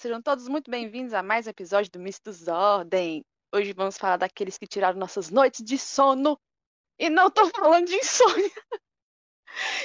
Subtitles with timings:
[0.00, 3.22] sejam todos muito bem-vindos a mais um episódio do Mistos Ordem.
[3.54, 6.40] Hoje vamos falar daqueles que tiraram nossas noites de sono.
[6.98, 8.50] E não tô falando de insônia.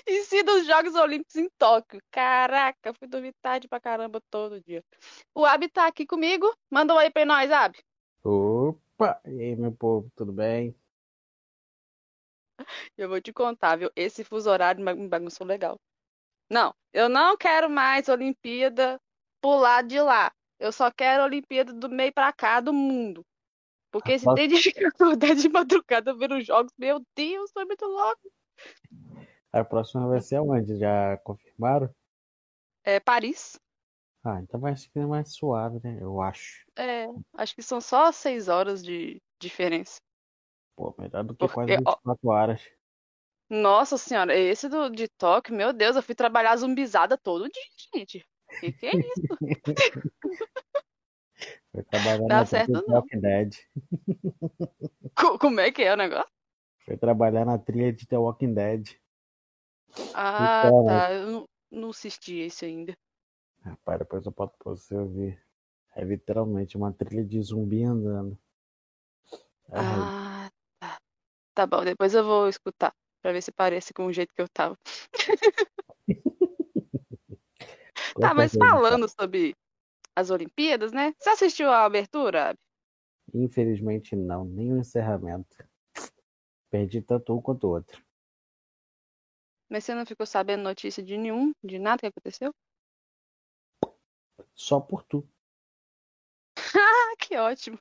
[0.07, 2.02] e sim dos Jogos Olímpicos em Tóquio.
[2.09, 4.81] Caraca, fui dormir tarde pra caramba todo dia.
[5.34, 6.49] O Abi tá aqui comigo.
[6.71, 7.84] Manda um aí pra nós, Abi.
[8.23, 9.20] Opa!
[9.26, 10.73] E aí, meu povo, tudo bem?
[12.98, 13.91] Eu vou te contar, viu?
[13.93, 15.77] Esse fuso horário me bagunçou legal.
[16.49, 18.98] Não, eu não quero mais Olimpíada
[19.54, 20.31] lado de lá.
[20.59, 23.26] Eu só quero Olimpíada do meio pra cá do mundo.
[23.91, 27.85] Porque se tem de ficar acordar de madrugada vendo os jogos, meu Deus, foi muito
[27.85, 28.31] louco.
[29.54, 30.77] A próxima vai ser onde?
[30.77, 31.90] Já confirmaram?
[32.84, 33.57] É Paris.
[34.23, 35.98] Ah, então vai ser mais suave, né?
[36.01, 36.66] Eu acho.
[36.76, 40.01] É, acho que são só seis horas de diferença.
[40.76, 42.62] Pô, melhor do que Porque, quase 24 horas.
[43.49, 48.27] Nossa senhora, esse do, de Tóquio, meu Deus, eu fui trabalhar zumbizada todo dia, gente.
[48.59, 49.37] Que que é isso?
[51.71, 52.95] Foi trabalhar Dá na certo trilha de não.
[52.95, 53.55] Walking Dead.
[55.15, 56.31] Co- Como é que é o negócio?
[56.85, 58.89] Foi trabalhar na trilha de The Walking Dead.
[60.13, 61.11] Ah, Então, tá.
[61.11, 62.93] Eu não, não assisti esse ainda.
[63.61, 65.44] Rapaz, depois eu boto pra você ouvir.
[65.95, 68.38] É literalmente uma trilha de zumbi andando.
[69.72, 69.78] É.
[69.78, 70.97] Ah, tá.
[71.53, 74.47] Tá bom, depois eu vou escutar pra ver se parece com o jeito que eu
[74.50, 74.78] tava.
[78.19, 79.56] Tá, mas falando sobre
[80.16, 81.13] as Olimpíadas, né?
[81.19, 82.56] Você assistiu a abertura?
[83.34, 85.57] Infelizmente não, nem o encerramento.
[86.69, 88.03] Perdi tanto um quanto o outro.
[89.69, 92.53] Mas você não ficou sabendo notícia de nenhum, de nada que aconteceu?
[94.53, 95.27] Só por tu.
[96.57, 97.79] Ah, que ótimo.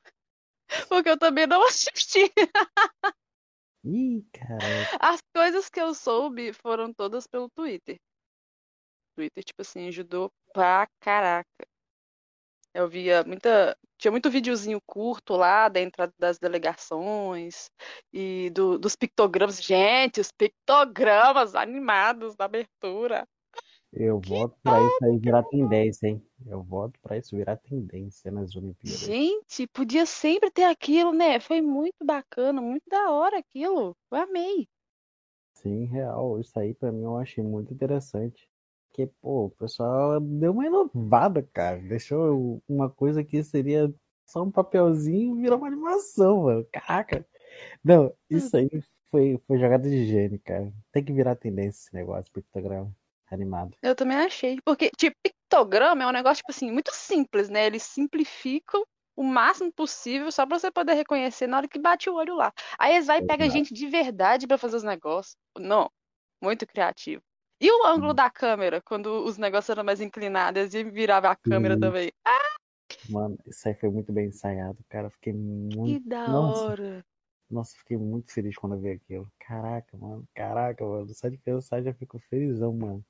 [0.89, 2.31] Porque eu também não assisti.
[3.83, 4.87] Ih, caralho.
[4.99, 7.97] As coisas que eu soube foram todas pelo Twitter.
[9.15, 11.67] Twitter, tipo assim, ajudou pra caraca.
[12.73, 13.77] Eu via muita.
[13.97, 17.69] Tinha muito videozinho curto lá da entrada das delegações
[18.11, 19.63] e do- dos pictogramas.
[19.63, 23.25] Gente, os pictogramas animados da abertura.
[23.93, 26.21] Eu voto pra isso aí virar tendência, hein?
[26.45, 28.99] Eu voto pra isso virar tendência nas Olimpíadas.
[28.99, 31.39] Gente, podia sempre ter aquilo, né?
[31.39, 33.95] Foi muito bacana, muito da hora aquilo.
[34.11, 34.67] Eu amei.
[35.53, 36.41] Sim, real.
[36.41, 38.49] Isso aí pra mim eu achei muito interessante.
[38.95, 41.77] Porque, pô, o pessoal deu uma inovada, cara.
[41.81, 43.93] Deixou uma coisa que seria
[44.25, 46.65] só um papelzinho e virou uma animação, mano.
[46.71, 47.27] Caraca.
[47.83, 48.69] Não, isso aí
[49.11, 50.71] foi, foi jogada de gênio, cara.
[50.93, 52.89] Tem que virar tendência esse negócio, pictograma
[53.29, 53.75] animado.
[53.81, 54.59] Eu também achei.
[54.63, 57.65] Porque, tipo, pictograma é um negócio, tipo assim, muito simples, né?
[57.65, 58.81] Eles simplificam
[59.13, 62.49] o máximo possível só pra você poder reconhecer na hora que bate o olho lá.
[62.79, 65.35] Aí eles vai e pega gente de verdade pra fazer os negócios.
[65.59, 65.91] Não,
[66.41, 67.21] muito criativo.
[67.59, 68.15] E o ângulo Hum.
[68.15, 71.79] da câmera, quando os negócios eram mais inclinados e virava a câmera Sim.
[71.79, 72.11] também.
[72.25, 72.55] Ah,
[73.09, 75.09] Mano, isso aí foi muito bem ensaiado, cara.
[75.11, 75.33] Fiquei
[75.83, 75.99] que muito.
[75.99, 77.05] da Nossa, hora.
[77.49, 79.31] nossa, fiquei muito feliz quando eu vi aquilo.
[79.39, 80.27] Caraca, mano.
[80.35, 81.13] Caraca, mano.
[81.13, 83.05] Só de pensar já fico felizão, mano.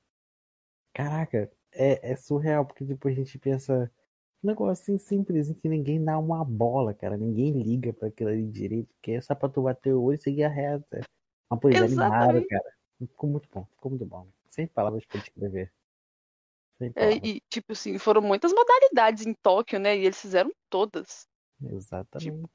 [0.94, 3.90] Caraca, é, é surreal, porque depois a gente pensa.
[4.44, 7.16] Um negócio assim simples, em que ninguém dá uma bola, cara.
[7.16, 10.22] Ninguém liga pra aquilo ali direito, porque é só pra tu bater o olho e
[10.22, 11.00] seguir a reta.
[11.64, 12.48] Eles animaram, Exatamente.
[12.48, 12.64] cara.
[13.00, 14.28] Ficou muito bom, ficou muito bom.
[14.56, 15.70] Sem palavras pra descrever.
[16.94, 19.94] É, e, tipo assim, foram muitas modalidades em Tóquio, né?
[19.96, 21.28] E eles fizeram todas.
[21.62, 22.48] Exatamente.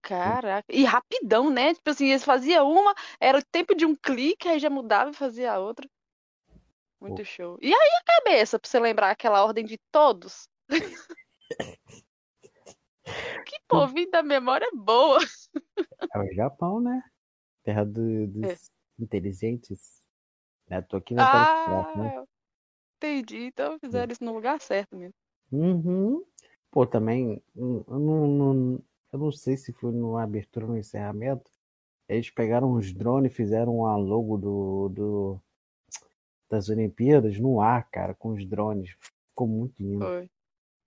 [0.00, 0.64] Caraca.
[0.70, 1.74] E rapidão, né?
[1.74, 5.14] Tipo assim, eles faziam uma, era o tempo de um clique, aí já mudava e
[5.14, 5.86] fazia a outra.
[6.98, 7.24] Muito Pô.
[7.24, 7.58] show.
[7.60, 10.48] E aí a cabeça, pra você lembrar aquela ordem de todos?
[13.46, 15.18] Que povinho da memória boa.
[16.14, 17.02] É o Japão, né?
[17.62, 18.56] Terra do- dos É.
[18.98, 20.02] inteligentes.
[20.68, 20.82] Né?
[20.82, 22.24] Tô aqui na Telegraph, Ah, né?
[22.96, 23.44] entendi.
[23.46, 25.14] Então fizeram isso no lugar certo mesmo.
[25.52, 26.24] Uhum.
[26.70, 28.82] Pô, também, hum, eu não, não-
[29.12, 31.50] eu não sei se foi numa abertura ou no encerramento.
[32.08, 35.40] Eles pegaram uns drones e fizeram a logo do, do,
[36.50, 38.96] das Olimpíadas no ar, cara, com os drones.
[39.28, 40.04] Ficou muito lindo.
[40.04, 40.28] Foi.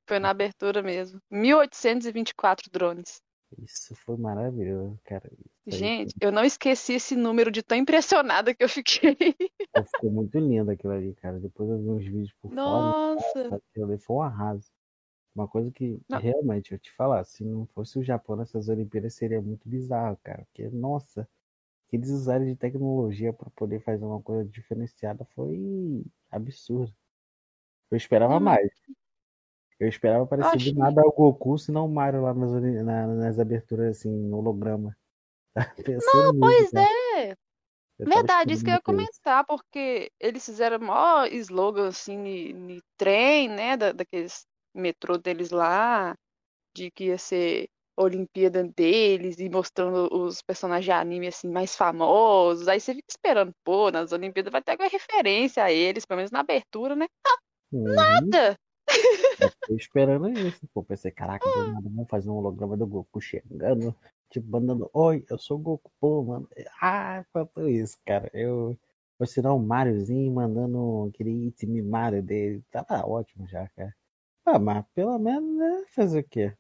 [0.08, 1.20] Foi na abertura mesmo.
[1.32, 3.22] 1824 drones.
[3.60, 5.32] Isso foi maravilhoso, cara.
[5.66, 9.16] Gente, eu não esqueci esse número de tão impressionada que eu fiquei.
[9.16, 11.40] Ficou muito lindo aquilo ali, cara.
[11.40, 12.56] Depois eu vi uns vídeos por fora.
[12.56, 13.56] Nossa.
[13.56, 14.70] Aquilo ali foi um arraso.
[15.34, 16.20] Uma coisa que, Não.
[16.20, 20.44] realmente, eu te falar, se não fosse o Japão nessas Olimpíadas, seria muito bizarro, cara.
[20.46, 21.30] Porque, nossa,
[21.88, 26.94] que eles usaram de tecnologia para poder fazer uma coisa diferenciada foi absurdo.
[27.90, 28.70] Eu esperava Não, mais.
[29.80, 32.52] Eu esperava aparecer acho- do nada o Goku, se não o Mario lá nas,
[32.84, 34.96] na- nas aberturas, assim, holograma.
[35.88, 36.08] Nisso,
[36.40, 36.88] Pois cara.
[36.88, 37.32] é.
[38.00, 43.50] Eu Verdade, isso que eu ia comentar, porque eles fizeram maior slogan assim, ni trem,
[43.50, 46.16] né, da, daqueles metrô deles lá,
[46.76, 52.68] de que ia ser Olimpíada deles e mostrando os personagens de anime assim mais famosos.
[52.68, 56.32] Aí você fica esperando, pô, nas Olimpíadas vai ter alguma referência a eles, pelo menos
[56.32, 57.08] na abertura, né?
[57.72, 57.96] Uhum.
[57.96, 58.58] Nada!
[59.40, 60.68] Eu fiquei esperando isso.
[60.74, 63.96] Pô, pensei, caraca, do nada vamos fazer um holograma do Goku chegando,
[64.30, 66.50] tipo, mandando, oi, eu sou o Goku, pô, mano.
[66.82, 68.30] Ah, faltou isso, cara.
[68.34, 68.78] Eu
[69.18, 72.64] vou ensinar o Mariozinho mandando aquele Itimi Mario dele.
[72.72, 73.96] Tava ótimo já, cara.
[74.46, 76.54] Ah, mas pelo menos, né, fazer o quê?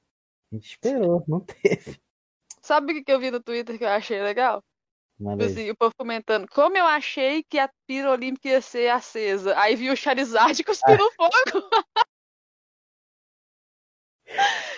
[0.51, 1.99] A gente esperou, não teve.
[2.61, 4.61] Sabe o que eu vi no Twitter que eu achei legal?
[5.17, 9.57] Tipo assim, o povo comentando, como eu achei que a pira olímpica ia ser acesa.
[9.59, 11.69] Aí vi o Charizard cuspindo fogo.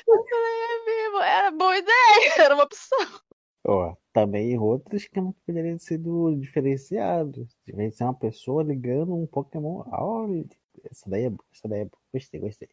[0.07, 2.99] Eu falei, é mesmo, era boa ideia, era uma opção.
[3.65, 7.47] Ó, também outro esquema que poderia ter sido diferenciado.
[7.65, 9.83] De vez de ser uma pessoa ligando um Pokémon.
[9.91, 10.45] Olha,
[10.89, 11.99] essa daí é boa, essa daí é boa.
[12.13, 12.69] Gostei, gostei.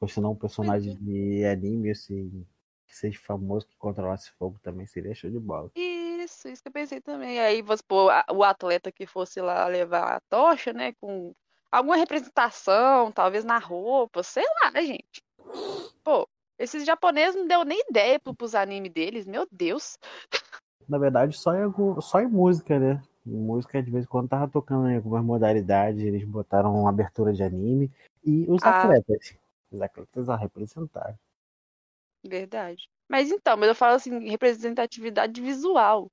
[0.00, 2.46] Ou se não, um personagem de anime, assim,
[2.86, 5.70] que seja famoso, que controlasse fogo também seria show de bola.
[5.74, 7.40] Isso, isso que eu pensei também.
[7.40, 11.34] Aí, supor, a- o atleta que fosse lá levar a tocha, né, com
[11.72, 15.22] alguma representação, talvez na roupa, sei lá, gente.
[16.06, 19.98] Pô, esses japoneses não deu nem ideia pro, pros animes deles, meu Deus.
[20.88, 23.02] Na verdade, só em, só em música, né?
[23.24, 27.42] Música, de vez em quando, tava tocando em algumas modalidades, eles botaram uma abertura de
[27.42, 27.90] anime.
[28.24, 28.70] E os Ah.
[28.70, 29.36] atletas.
[29.68, 31.18] Os atletas a representaram.
[32.24, 32.88] Verdade.
[33.08, 36.06] Mas então, mas eu falo assim, representatividade visual.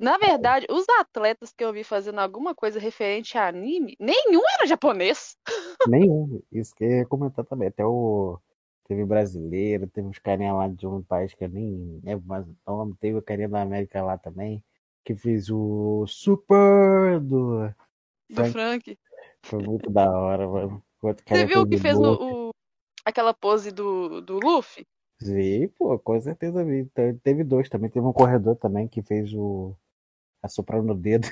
[0.00, 4.66] Na verdade, os atletas que eu vi fazendo alguma coisa referente a anime, nenhum era
[4.66, 5.36] japonês.
[5.86, 6.42] Nenhum.
[6.50, 7.68] Isso que eu ia comentar também.
[7.68, 8.40] Até o.
[8.88, 12.56] Teve brasileiro, teve uns carinha lá de um país que eu nem lembro mais o
[12.66, 12.94] nome.
[13.00, 14.62] Teve o carinha da América lá também,
[15.04, 17.68] que fez o Super do.
[18.30, 18.52] Do Frank.
[18.52, 18.98] Frank.
[19.44, 20.82] Foi muito da hora, mano.
[21.26, 22.20] Você viu que o fez Bolt.
[22.20, 22.50] o, o-
[23.04, 24.84] aquela pose do, do Luffy?
[25.20, 26.86] Vi, pô, com certeza vi.
[27.22, 27.90] Teve dois também.
[27.90, 29.74] Teve um corredor também que fez o.
[30.42, 31.28] Assoprando o dedo.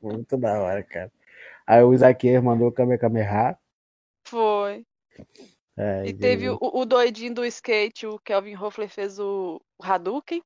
[0.00, 1.10] Foi muito da hora, cara.
[1.66, 3.58] Aí o Isaquias mandou o Kamehameha.
[4.26, 4.84] Foi.
[5.76, 10.42] É, E teve o, o doidinho do skate, o Kelvin Hoffler fez o, o Hadouken.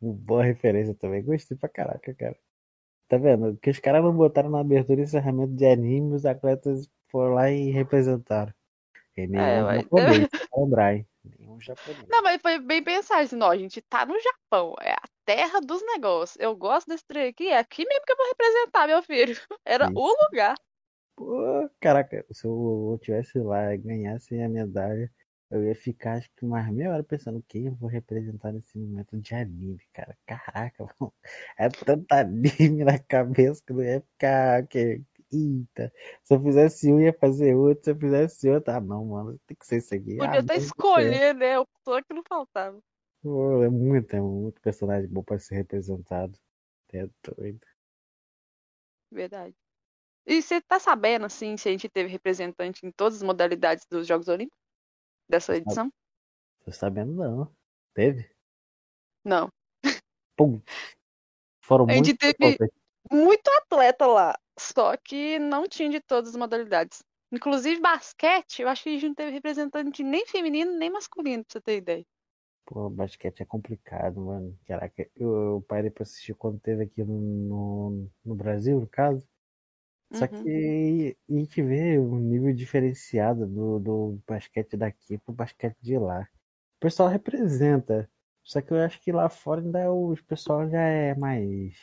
[0.00, 1.22] Boa referência também.
[1.22, 2.38] Gostei pra caraca, cara.
[3.08, 3.56] Tá vendo?
[3.58, 7.50] Que os caras não botaram na abertura e encerramento de anime, os atletas foram lá
[7.50, 8.54] e representaram.
[9.16, 11.06] E nenhum É, mas- japonês, pra lembrar, hein?
[11.38, 12.08] Nenhum japonês.
[12.08, 15.60] Não, mas foi bem pensar assim, não, a gente tá no Japão, é a terra
[15.60, 16.38] dos negócios.
[16.40, 19.36] Eu gosto desse trem aqui, é aqui mesmo que eu vou representar, meu filho.
[19.64, 19.94] Era Isso.
[19.98, 20.54] o lugar.
[21.22, 25.08] Pô, caraca, se eu tivesse lá e ganhasse a medalha,
[25.48, 29.16] eu ia ficar acho que umas meia hora pensando quem eu vou representar nesse momento
[29.20, 30.18] de anime, cara.
[30.26, 31.14] Caraca, mano.
[31.56, 34.66] É tanta anime na cabeça que não ia ficar.
[34.66, 35.00] Que...
[35.32, 35.92] Eita,
[36.24, 37.84] se eu fizesse um, ia fazer outro.
[37.84, 40.16] Se eu fizesse outro, ah, não, mano, tem que ser isso aqui.
[40.16, 41.58] Podia ah, até escolher, né?
[41.60, 42.80] O só que não faltava.
[43.22, 46.36] Pô, é muito, é muito personagem bom pra ser representado.
[46.92, 47.64] É doido.
[49.10, 49.54] Verdade.
[50.26, 54.06] E você tá sabendo, assim, se a gente teve representante em todas as modalidades dos
[54.06, 54.58] Jogos Olímpicos?
[55.28, 55.92] Dessa edição?
[56.64, 57.56] Tô sabendo não.
[57.94, 58.30] Teve?
[59.24, 59.50] Não.
[60.36, 60.60] Pum.
[61.60, 62.72] Foram A gente muito teve-.
[63.10, 67.02] Muito atleta lá, só que não tinha de todas as modalidades.
[67.32, 71.52] Inclusive basquete, eu acho que a gente não teve representante nem feminino nem masculino, pra
[71.52, 72.06] você ter ideia.
[72.64, 74.56] Pô, basquete é complicado, mano.
[74.66, 79.26] Caraca, eu, eu parei pra assistir quando teve aqui no, no, no Brasil, no caso.
[80.12, 80.42] Só Uhum.
[80.44, 86.22] que a gente vê um nível diferenciado do, do basquete daqui pro basquete de lá.
[86.78, 88.10] O pessoal representa.
[88.44, 91.76] Só que eu acho que lá fora ainda o pessoal já é mais,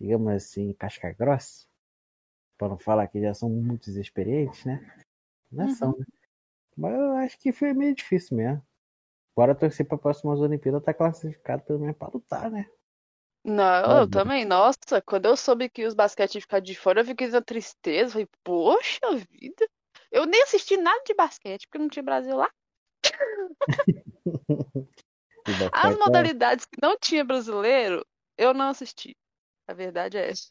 [0.00, 1.66] digamos assim, casca grossa.
[2.58, 4.84] Pra não falar que já são muito experientes, né?
[5.52, 5.74] Não Uhum.
[5.74, 6.04] são, né?
[6.76, 8.62] Mas eu acho que foi meio difícil mesmo.
[9.36, 12.66] Bora torcer pra próximas Olimpíadas tá classificado pelo menos pra lutar, né?
[13.44, 14.08] Não, eu Olha.
[14.08, 14.44] também.
[14.44, 18.12] Nossa, quando eu soube que os basquete iam ficar de fora, eu fiquei na tristeza.
[18.12, 19.68] Falei, poxa vida.
[20.10, 22.50] Eu nem assisti nada de basquete, porque não tinha Brasil lá.
[25.46, 28.06] E As basquete é- modalidades que não tinha brasileiro,
[28.38, 29.14] eu não assisti.
[29.68, 30.50] A verdade é essa.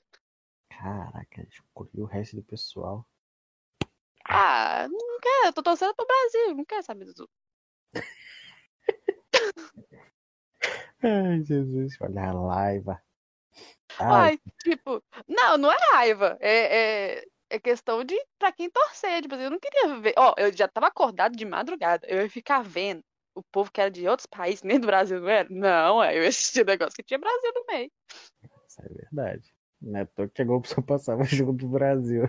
[0.69, 3.03] Caraca, escolhi o resto do pessoal.
[4.25, 7.42] Ah, não quero, eu tô torcendo pro Brasil, não quero saber dos outros.
[11.03, 13.01] Ai, Jesus, olha a raiva.
[13.99, 16.37] Ai, Ai, tipo, não, não é raiva.
[16.39, 19.21] É, é, é questão de pra quem torcer.
[19.21, 20.13] Tipo assim, eu não queria ver.
[20.17, 22.07] Ó, eu já tava acordado de madrugada.
[22.07, 23.03] Eu ia ficar vendo
[23.35, 25.47] o povo que era de outros países, nem do Brasil, não era?
[25.49, 27.91] Não, é, eu ia assistir o negócio que tinha Brasil no meio.
[28.67, 29.53] isso é verdade.
[29.81, 30.05] Né?
[30.05, 32.23] Tô que a Globo só passava jogo do Brasil.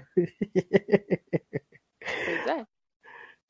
[2.00, 2.66] Pois é.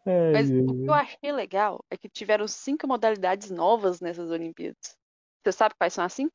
[0.06, 4.98] Ai, Mas o que eu achei legal é que tiveram cinco modalidades novas nessas Olimpíadas.
[5.44, 6.32] Você sabe quais são as cinco?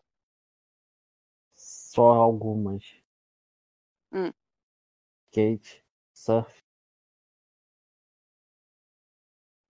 [1.55, 2.83] Só algumas.
[4.13, 4.31] Hum.
[5.31, 6.61] Skate, surf.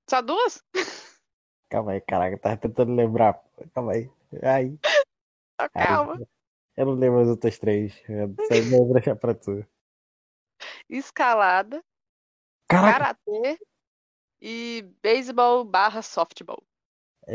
[0.10, 0.62] Só duas?
[1.69, 3.41] Calma aí, caraca, tava tentando lembrar.
[3.74, 4.10] Calma aí.
[4.43, 4.77] Ai,
[5.62, 6.27] Só ai, calma.
[6.75, 7.93] eu não lembro as outras três.
[8.10, 9.65] Eu só vou deixar pra tu.
[10.89, 11.81] Escalada,
[12.67, 13.60] Caraca, karatê
[14.41, 16.62] e beisebol barra softball.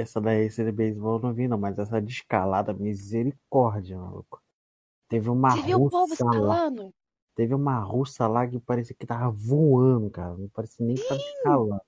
[0.01, 4.41] Essa daí, esse de beisebol eu não vi não, mas essa de escalada, misericórdia, maluco.
[5.09, 6.31] Teve uma Você viu o povo russa lá.
[6.31, 6.95] escalando?
[7.37, 10.35] Teve uma russa lá que parecia que tava voando, cara.
[10.37, 11.81] Não parecia nem que tava escalando.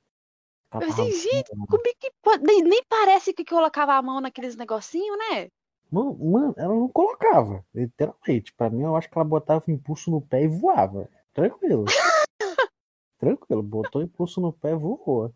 [0.73, 2.43] Ela Eu tava disse, gente, como é que pode?
[2.45, 5.49] Nem, nem parece que colocava a mão naqueles negocinhos, né?
[5.91, 8.53] Mano, mano, ela não colocava, literalmente.
[8.55, 11.09] Pra mim, eu acho que ela botava o impulso no pé e voava.
[11.33, 11.85] Tranquilo.
[13.19, 15.33] Tranquilo, botou impulso no pé e voou.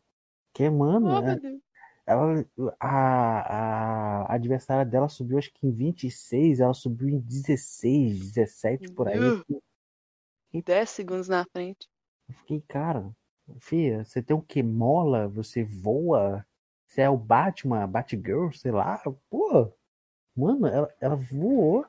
[0.53, 1.39] Que, mano, Oh, é-.
[2.11, 2.45] Ela,
[2.81, 9.07] a, a adversária dela subiu acho que em 26, ela subiu em 16, 17 por
[9.07, 9.19] aí.
[9.19, 9.63] Uh.
[10.53, 11.89] 10 segundos na frente.
[12.29, 13.09] Eu fiquei, cara,
[13.61, 14.61] filha, você tem o que?
[14.63, 15.29] Mola?
[15.29, 16.45] Você voa?
[16.85, 19.01] Você é o Batman, Batgirl, sei lá?
[19.29, 19.73] Pô,
[20.35, 21.87] mano, ela, ela voou.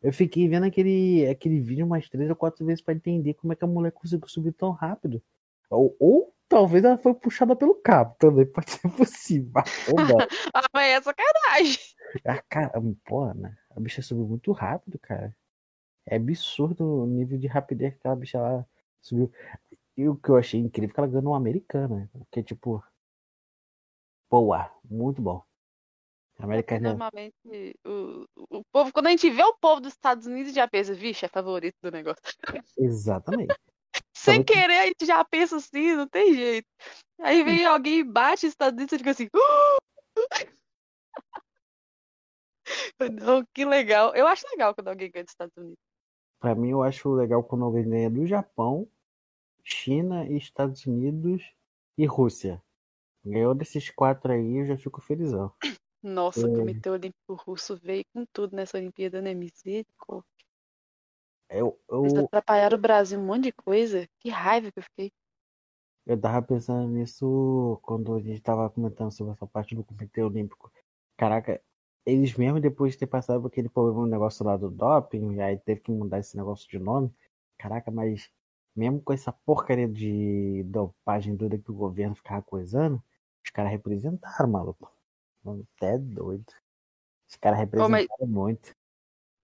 [0.00, 3.56] Eu fiquei vendo aquele, aquele vídeo umas três ou quatro vezes pra entender como é
[3.56, 5.20] que a mulher conseguiu subir tão rápido.
[5.68, 9.52] Ou, ou talvez ela foi puxada pelo cabo também, pode ser possível.
[10.54, 11.78] Ah, mas é sacanagem.
[12.24, 13.56] a cara, pô, né?
[13.70, 15.36] A bicha subiu muito rápido, cara.
[16.06, 18.64] É absurdo o nível de rapidez que aquela bicha lá
[19.02, 19.32] subiu.
[19.96, 22.08] E o que eu achei incrível é que ela ganhou uma americana.
[22.12, 22.84] Porque, tipo.
[24.30, 25.42] Boa, muito bom.
[26.38, 26.90] A americana.
[26.90, 30.94] normalmente o, o povo, quando a gente vê o povo dos Estados Unidos, já pensa,
[30.94, 32.22] vixe, é favorito do negócio.
[32.78, 33.54] Exatamente.
[34.16, 36.66] Sem Também- querer, a gente já pensa assim, não tem jeito.
[37.20, 39.28] Aí vem alguém e bate Estados Unidos e fica assim.
[43.12, 44.14] Não, que legal.
[44.14, 45.76] Eu acho legal quando alguém ganha dos Estados Unidos.
[46.40, 48.88] Pra mim, eu acho legal quando alguém ganha do Japão,
[49.62, 51.42] China, Estados Unidos
[51.98, 52.62] e Rússia.
[53.24, 55.52] Ganhou desses quatro aí, eu já fico felizão.
[56.02, 56.50] Nossa, É.
[56.50, 59.32] o Comitê Olímpico Russo veio com tudo nessa Olimpíada, né?
[59.34, 60.28] Misericórdia.
[61.54, 64.08] Eu, Eles eu, atrapalharam o Brasil um monte de coisa.
[64.18, 65.12] Que raiva que eu fiquei.
[66.04, 70.72] eu tava pensando nisso quando a gente tava comentando sobre essa parte do Comitê Olímpico.
[71.16, 71.62] Caraca,
[72.04, 75.40] eles mesmo depois de ter passado por aquele problema no negócio lá do doping, e
[75.40, 77.10] aí teve que mudar esse negócio de nome.
[77.56, 78.28] Caraca, mas
[78.74, 83.02] mesmo com essa porcaria de dopagem toda que o governo ficava coisando,
[83.44, 84.92] os caras representaram, maluco.
[85.76, 86.52] Até doido.
[87.28, 88.74] Os caras Ô, mas representaram muito.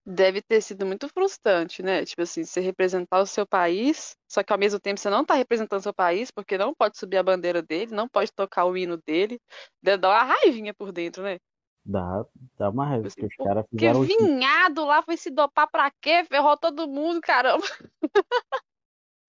[0.05, 2.03] Deve ter sido muito frustrante, né?
[2.05, 5.35] Tipo assim, você representar o seu país, só que ao mesmo tempo você não tá
[5.35, 8.75] representando o seu país, porque não pode subir a bandeira dele, não pode tocar o
[8.75, 9.39] hino dele.
[9.81, 11.37] Deve dar uma raivinha por dentro, né?
[11.83, 12.25] Dá,
[12.57, 14.01] dá uma raiva, Tipo porque assim, os caras que fizeram.
[14.01, 16.23] vinhado lá foi se dopar pra quê?
[16.25, 17.65] Ferrou todo mundo, caramba.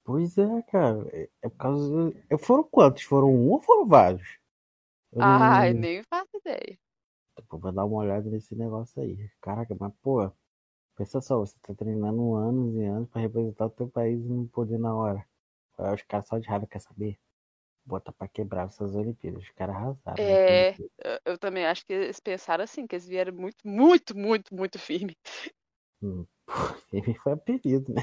[0.05, 1.09] Pois é, cara.
[1.13, 2.13] É, é por causa.
[2.41, 3.03] Foram quantos?
[3.05, 4.39] Foram um ou foram vários?
[5.13, 5.25] Eu não.
[5.25, 6.79] Ai, nem faço ideia.
[7.49, 9.31] Pô, Vou dar uma olhada nesse negócio aí.
[9.41, 10.31] Caraca, mas pô,
[10.97, 14.47] pensa só, você tá treinando anos e anos pra representar o teu país e não
[14.49, 15.27] poder na hora.
[15.79, 17.19] Aí os caras só de raiva quer saber.
[17.85, 19.43] Bota pra quebrar essas Olimpíadas.
[19.45, 20.25] Os caras arrasaram.
[20.29, 20.93] nessa É, Olimpíada.
[21.25, 25.17] eu, também acho que eles pensaram assim, que eles vieram muito, muito, muito, muito firme.
[26.03, 26.27] Hum,
[26.93, 28.03] ele foi apelido, né?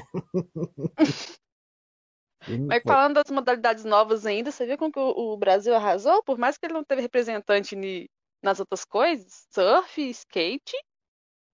[2.68, 6.22] Mas falando das modalidades novas ainda, você viu como que o, o Brasil arrasou?
[6.22, 8.08] Por mais que ele não teve representante ni-
[8.42, 10.72] nas outras coisas, surf, skate,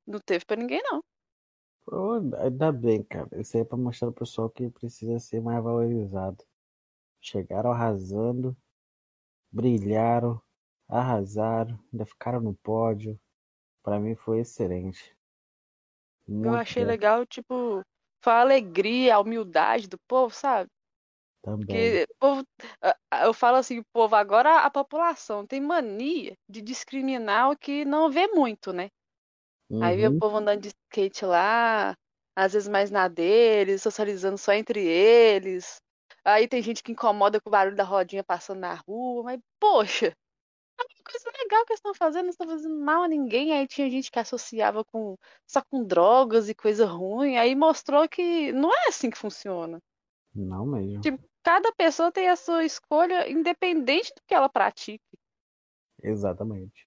[0.07, 1.02] não teve pra ninguém, não.
[1.87, 3.28] Pô, ainda bem, cara.
[3.40, 6.45] Isso aí é pra mostrar pro pessoal que precisa ser mais valorizado.
[7.21, 8.57] Chegaram arrasando,
[9.52, 10.40] brilharam,
[10.88, 13.21] arrasaram, ainda ficaram no pódio.
[13.83, 15.16] Pra mim foi excelente.
[16.43, 17.83] Eu Muito achei bom legal, tipo,
[18.23, 20.71] foi a alegria, a humildade do povo, sabe?
[21.43, 21.99] também.
[21.99, 22.45] Porque povo,
[23.25, 28.28] eu falo assim, povo, agora a população tem mania de discriminar o que não vê
[28.28, 28.88] muito, né?
[29.80, 31.94] Aí vê o Uhum, povo andando de skate lá,
[32.37, 35.76] às vezes mais na deles, socializando só entre eles.
[36.25, 40.06] Aí tem gente que incomoda com o barulho da rodinha passando na rua, mas poxa,
[40.08, 40.12] é
[40.82, 43.52] uma coisa legal que eles estão fazendo, não estão fazendo mal a ninguém.
[43.52, 45.16] Aí tinha gente que associava com
[45.49, 49.80] só com drogas e coisa ruim, aí mostrou que não é assim que funciona.
[50.35, 51.02] não mesmo.
[51.02, 55.00] Tipo, cada pessoa tem a sua escolha independente do que ela pratique.
[56.02, 56.86] Exatamente.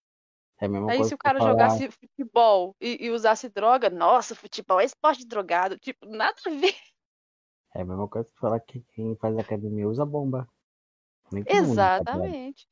[0.61, 4.35] É a mesma Aí se o cara falar, jogasse futebol e, e usasse droga, nossa,
[4.35, 5.77] futebol é esporte drogado.
[5.77, 6.75] Tipo, nada a ver.
[7.75, 10.47] é a mesma coisa que falar que quem faz academia usa bomba.
[11.31, 11.51] Usa bomba.
[11.53, 12.67] Exatamente.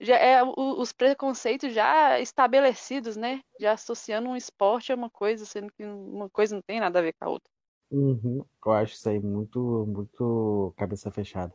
[0.00, 3.40] Já é o- os preconceitos já estabelecidos, né?
[3.60, 7.02] Já associando um esporte a uma coisa, sendo que uma coisa não tem nada a
[7.02, 7.50] ver com a outra.
[7.90, 8.44] Uhum.
[8.64, 11.54] Eu acho isso aí muito, muito cabeça fechada.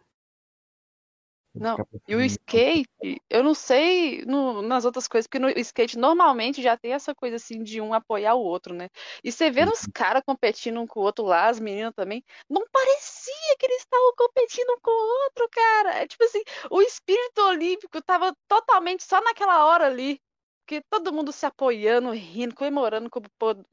[1.59, 1.77] Não.
[2.07, 6.77] E o skate, eu não sei no- nas outras coisas, porque no skate normalmente já
[6.77, 8.89] tem essa coisa assim de um apoiar o outro, né?
[9.24, 12.63] E você vê os caras competindo um com o outro lá, as meninas também, não
[12.71, 15.93] parecia que eles estavam competindo um com o outro, cara.
[16.03, 20.19] É tipo assim, o espírito olímpico tava totalmente só naquela hora ali.
[20.67, 23.07] Porque todo mundo se apoiando, rindo, comemorando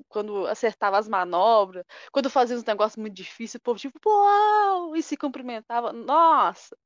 [0.09, 4.95] quando acertava as manobras, quando fazia uns negócios muito difíceis, o povo tipo, uau!
[4.95, 5.91] E se cumprimentava.
[5.93, 6.77] Nossa!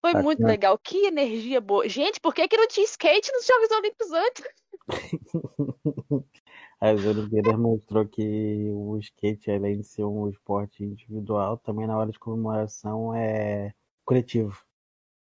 [0.00, 0.78] Foi Tá muito legal.
[0.78, 1.88] Que energia boa.
[1.88, 4.44] Gente, por que, que não tinha skate nos Jogos Olímpicos antes?
[6.80, 12.10] As Olimpíadas mostrou que o skate, além de ser um esporte individual, também na hora
[12.10, 14.64] de comemoração é coletivo.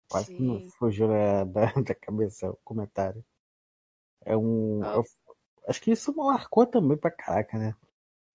[0.10, 0.70] Quase que não Sim.
[0.78, 3.24] fugiu da, da, da cabeça o comentário.
[4.26, 4.84] É um.
[4.84, 5.04] Eu-
[5.68, 7.76] acho que isso marcou também pra caraca, né?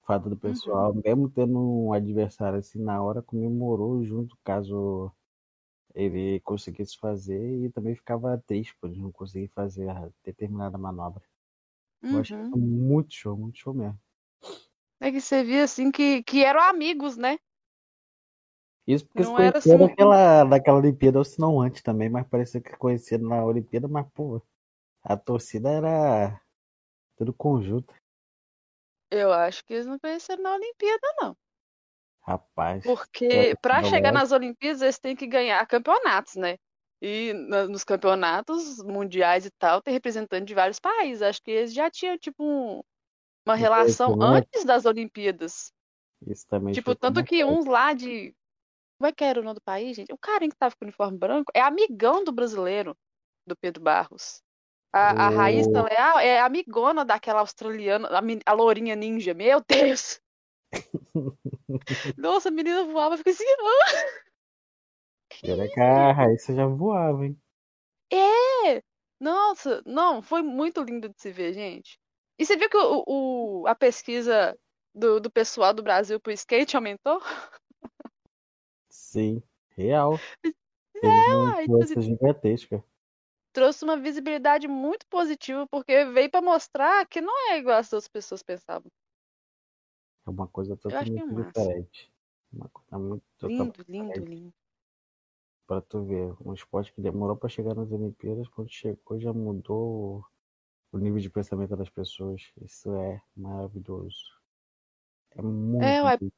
[0.03, 5.13] O fato do pessoal, mesmo tendo um adversário assim na hora, comemorou junto caso
[5.95, 11.23] ele conseguisse fazer e também ficava triste por não conseguir fazer a determinada manobra.
[12.03, 12.51] Eu achei Uhum.
[12.57, 13.99] muito show, muito show mesmo.
[15.01, 17.39] É que você via assim que, que eram amigos, né?
[18.87, 22.09] Isso porque Não se era conhecia assim- daquela, daquela Olimpíada, ou se não antes também,
[22.09, 24.43] mas parecia que conhecia na Olimpíada, mas pô,
[25.03, 26.41] a torcida era
[27.17, 27.95] tudo conjunto.
[29.11, 31.37] Eu acho que eles não conheceram na Olimpíada, não.
[32.23, 36.57] Rapaz, Porque É, para chegar nas Olimpíadas, eles têm que ganhar campeonatos, né?
[37.01, 41.21] E na- nos campeonatos mundiais e tal, tem representante de vários países.
[41.23, 42.81] Acho que eles já tinham, tipo, um-
[43.45, 44.47] uma relação conhecimento.
[44.47, 45.73] antes das Olimpíadas.
[46.25, 48.33] isso também Tipo, tanto que uns lá de.
[48.97, 50.13] Como é que era o nome do país, gente?
[50.13, 52.97] O carinha que tava com o uniforme branco é amigão do brasileiro,
[53.45, 54.41] do Pedro Barros.
[54.95, 59.35] A, a Raíssa Leal é amigona daquela australiana, a, a lourinha ninja.
[59.35, 60.21] Meu Deus!
[62.17, 63.45] Nossa, a menina voava, fica assim.
[65.43, 67.37] Era que a Raíssa já voava, hein?
[68.13, 68.83] É!
[69.21, 71.99] Nossa, não, foi muito lindo de se ver, gente.
[72.39, 73.05] E você viu que o,
[73.63, 74.57] o- a pesquisa
[74.95, 77.21] do, do pessoal do Brasil pro skate aumentou?
[78.89, 79.43] Sim,
[79.77, 80.19] real.
[80.93, 82.85] Teve uma influência gigantesca.
[83.53, 88.09] Trouxe uma visibilidade muito positiva, porque veio pra mostrar que não é igual as outras
[88.09, 88.91] pessoas pensavam.
[90.27, 91.61] É uma coisa achei totalmente massa.
[91.61, 92.13] diferente.
[92.53, 94.25] Uma coisa muito Lindo, lindo, diferente.
[94.25, 94.55] lindo.
[95.67, 100.25] Pra tu ver, um esporte que demorou pra chegar nas Olimpíadas, quando chegou já mudou
[100.93, 102.53] o nível de pensamento das pessoas.
[102.63, 104.19] Isso é maravilhoso.
[105.31, 105.85] É muito.
[105.85, 106.33] É, ué, lindo.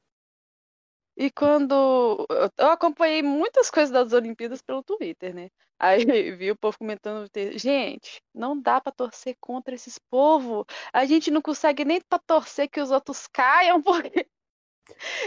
[1.16, 2.26] E quando
[2.58, 5.48] eu- acompanhei muitas coisas das Olimpíadas pelo Twitter, né?
[5.78, 5.98] Aí
[6.38, 10.64] vi o povo comentando, gente, não dá pra torcer contra esses povos.
[10.92, 14.26] A gente não consegue nem pra torcer que os outros caiam, porque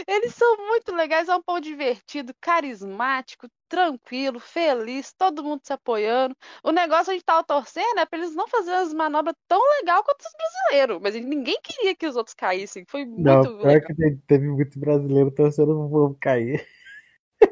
[0.06, 6.36] eles são muito legais, é um povo divertido, carismático, tranquilo, feliz, todo mundo se apoiando.
[6.62, 10.02] O negócio a gente tava torcendo é pra eles não fazerem as manobras tão legal
[10.04, 12.84] quanto os brasileiros, mas ninguém queria que os outros caíssem.
[12.88, 16.66] Foi muito Não, pior que te- teve muito brasileiro torcendo pro povo cair.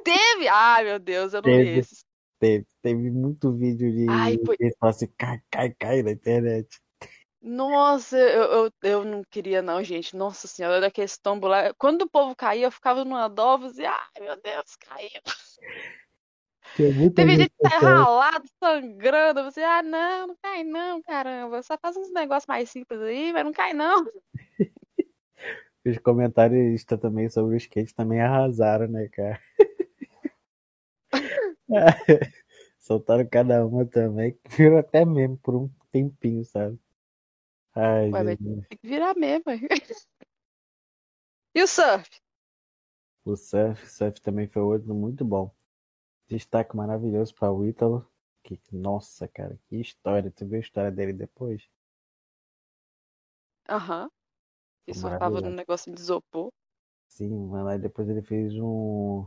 [0.02, 1.78] Teve, ai meu Deus, eu não vi Teve.
[1.78, 2.04] esses.
[2.38, 6.68] Teve, teve muito vídeo de Ai, foi- assim, cai, cai, cai na internet.
[7.48, 10.16] Nossa, eu, eu, eu não queria não, gente.
[10.16, 11.72] Nossa senhora, daqueles tombos lá.
[11.74, 15.22] Quando o povo caía, eu ficava numa dó, eu dizia, ai meu Deus, caiu.
[17.14, 19.44] Teve gente que tá ralado, sangrando.
[19.44, 21.62] Você, ah, não, não cai não, caramba.
[21.62, 24.04] Só faz uns negócios mais simples aí, mas não cai não.
[25.86, 29.40] Os comentaristas também sobre o skate também arrasaram, né, cara?
[32.80, 36.76] Soltaram cada uma também, virou até meme por um tempinho, sabe?
[37.76, 39.44] Ai, Ué, mas tem que virar mesmo.
[41.56, 42.08] E o surf?
[43.26, 45.54] O surf, surf também foi outro muito bom.
[46.28, 48.06] Destaque maravilhoso para o Ítalo.
[48.44, 50.30] Que, nossa, cara, que história.
[50.30, 51.62] Tu viu a história dele depois?
[53.68, 54.10] Aham.
[54.86, 56.52] Que Foi surfava num negócio de isopor.
[57.08, 59.26] Sim, mas aí depois ele fez um,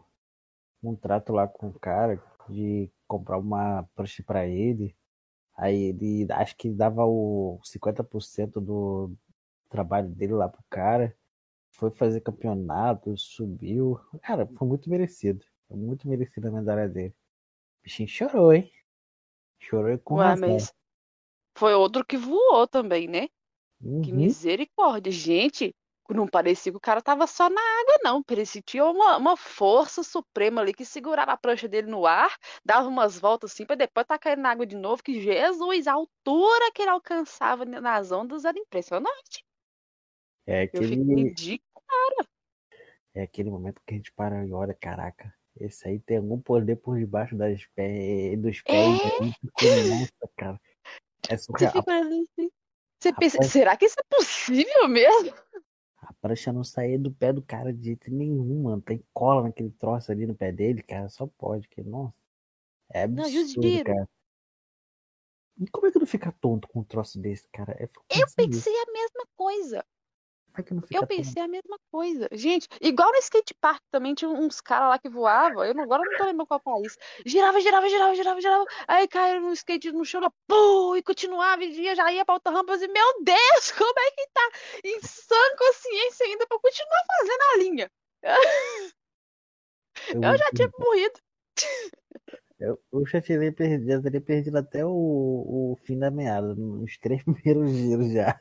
[0.84, 4.96] um trato lá com o cara de comprar uma prancha pra ele.
[5.60, 9.12] Aí ele acho que dava o 50% do
[9.70, 11.16] trabalho dele lá pro cara.
[11.72, 14.00] Foi fazer campeonato, subiu.
[14.24, 15.46] Cara, foi muito merecido.
[15.68, 17.16] Foi muito merecido a medalha dele.
[17.82, 18.72] O bichinho chorou, hein?
[19.60, 20.36] Chorou e com Ué, razão.
[20.36, 20.72] mas
[21.58, 23.28] foi outro que voou também, né?
[24.02, 24.14] Que Uhum.
[24.14, 25.12] misericórdia.
[25.12, 25.76] Gente,
[26.14, 28.24] não parecia que o cara tava só na água, não.
[28.24, 32.36] Parecia que tinha uma, uma força suprema ali que segurava a prancha dele no ar,
[32.66, 35.04] dava umas voltas assim, pra depois tacar ele na água de novo.
[35.04, 39.46] Que Jesus, a altura que ele alcançava nas ondas era impressionante.
[40.48, 41.62] É Eu fiquei aquele, de
[43.14, 46.76] é aquele momento que a gente para e olha, caraca, esse aí tem algum poder
[46.78, 50.62] por debaixo das pé, dos pés É, aí, porque, nossa, cara,
[51.28, 51.74] é você surreal.
[51.74, 52.52] fica olhando assim.
[53.00, 55.34] Você pensa, será que isso é possível mesmo?
[56.22, 58.82] Prancha não saía do pé do cara de jeito nenhum, mano.
[58.82, 61.10] Tem cola naquele troço ali no pé dele, cara.
[61.10, 62.14] Só pode, que nossa.
[62.94, 63.84] É Não, absurdo, juro.
[63.84, 64.10] cara.
[65.58, 67.74] E como é que não fica tonto com um troço desse, cara?
[67.80, 69.86] É, Eu pensei a mesma coisa.
[70.60, 72.28] É que não fica Eu pensei a mesma coisa.
[72.34, 75.64] Gente, igual no skate park também tinha uns caras lá que voavam.
[75.64, 76.98] Eu agora não tô lembrando qual país.
[77.26, 78.66] Girava, girava, girava, girava, girava.
[78.88, 82.74] Aí caiu no skate no chão, pum, e continuava, e já ia pra outra rampa.
[82.74, 84.50] Eu disse, meu Deus, como é que tá
[84.84, 87.92] em sã consciência ainda pra continuar fazendo a linha?
[90.10, 91.20] Eu, Eu já tinha morrido.
[92.60, 96.98] eu, eu já teria perdido, já teria perdido até o, o fim da meada, nos
[96.98, 98.38] três primeiros giros já.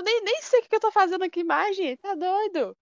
[0.00, 1.98] Eu nem, nem sei o que eu tô fazendo aqui mais, gente.
[1.98, 2.74] Tá doido?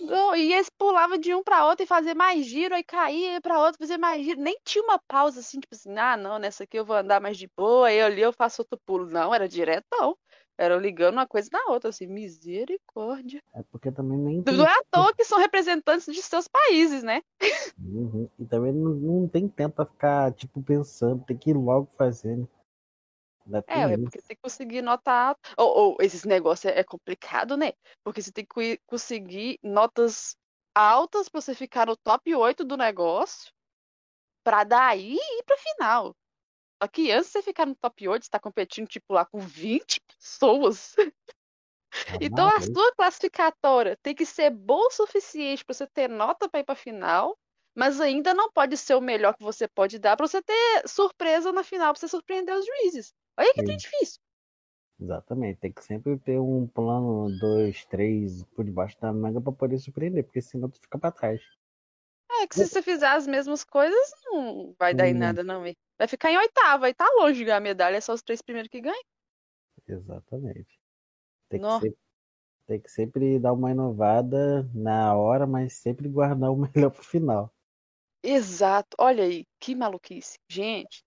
[0.00, 3.60] Não, e eles pulavam de um pra outro e fazer mais giro, aí caía pra
[3.60, 4.40] outro, fazer mais giro.
[4.40, 7.36] Nem tinha uma pausa assim, tipo assim, ah, não, nessa aqui eu vou andar mais
[7.36, 9.06] de boa, aí ali eu faço outro pulo.
[9.06, 10.16] Não, era diretão.
[10.56, 13.42] Era ligando uma coisa na outra, assim, misericórdia.
[13.52, 14.56] É porque também nem tem.
[14.56, 17.22] Não é à toa que são representantes de seus países, né?
[17.76, 18.28] Uhum.
[18.38, 22.48] E também não, não tem tempo pra ficar, tipo, pensando, tem que ir logo fazendo.
[23.66, 25.36] É, é porque tem que conseguir notar.
[25.56, 27.72] Ou, ou esses negócios é, é complicado, né?
[28.04, 30.36] Porque você tem que conseguir notas
[30.74, 33.52] altas pra você ficar no top 8 do negócio,
[34.44, 36.14] pra daí ir pra final.
[36.82, 39.40] Só que antes de você ficar no top 8, você tá competindo, tipo, lá com
[39.40, 40.94] 20 pessoas.
[40.96, 41.04] Tá
[42.20, 46.60] Então a sua classificatória tem que ser boa o suficiente pra você ter nota pra
[46.60, 47.36] ir pra final,
[47.76, 51.52] mas ainda não pode ser o melhor que você pode dar pra você ter surpresa
[51.52, 53.12] na final, pra você surpreender os juízes.
[53.38, 53.78] Olha que tem Sim.
[53.78, 54.18] difícil.
[54.98, 59.78] Exatamente, tem que sempre ter um plano, dois, três, por debaixo da manga pra poder
[59.78, 61.40] surpreender, porque senão tu fica pra trás.
[62.42, 65.18] É que se você fizer as mesmas coisas, não vai dar em Hum.
[65.18, 65.62] nada, não.
[65.98, 68.42] Vai ficar em oitavo, aí tá longe de ganhar a medalha, é só os três
[68.42, 69.02] primeiros que ganham.
[69.88, 70.78] Exatamente.
[71.50, 71.98] Tem que, sempre,
[72.66, 77.54] tem que sempre dar uma inovada na hora, mas sempre guardar o melhor pro final.
[78.24, 78.96] Exato.
[78.98, 80.38] Olha aí, que maluquice.
[80.50, 81.04] Gente,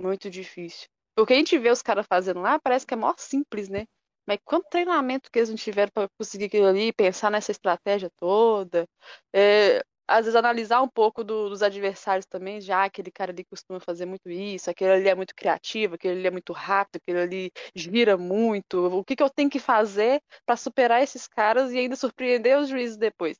[0.00, 0.88] muito difícil.
[1.14, 3.86] Porque a gente vê os caras fazendo lá, parece que é mó simples, né?
[4.26, 8.86] Mas quanto treinamento que eles não tiveram para conseguir aquilo ali, pensar nessa estratégia toda.
[9.34, 13.80] É, às vezes analisar um pouco do- dos adversários também, já aquele cara ali costuma
[13.80, 17.52] fazer muito isso, aquele ali é muito criativo, aquele ali é muito rápido, aquele ali
[17.74, 18.86] gira muito.
[18.86, 22.68] O que que eu tenho que fazer para superar esses caras e ainda surpreender os
[22.68, 23.38] juízes depois?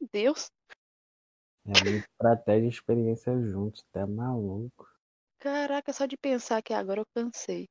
[0.00, 0.50] Meu Deus.
[1.66, 4.91] É estratégia e experiência juntos, tá maluco.
[5.42, 7.68] Caraca, só de pensar que agora eu cansei.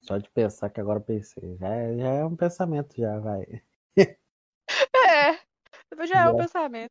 [0.00, 1.58] Só de pensar que agora eu pensei.
[1.58, 3.44] Já, é- já é um pensamento, já vai.
[4.96, 6.38] É, já é o Já.
[6.38, 6.90] pensamento.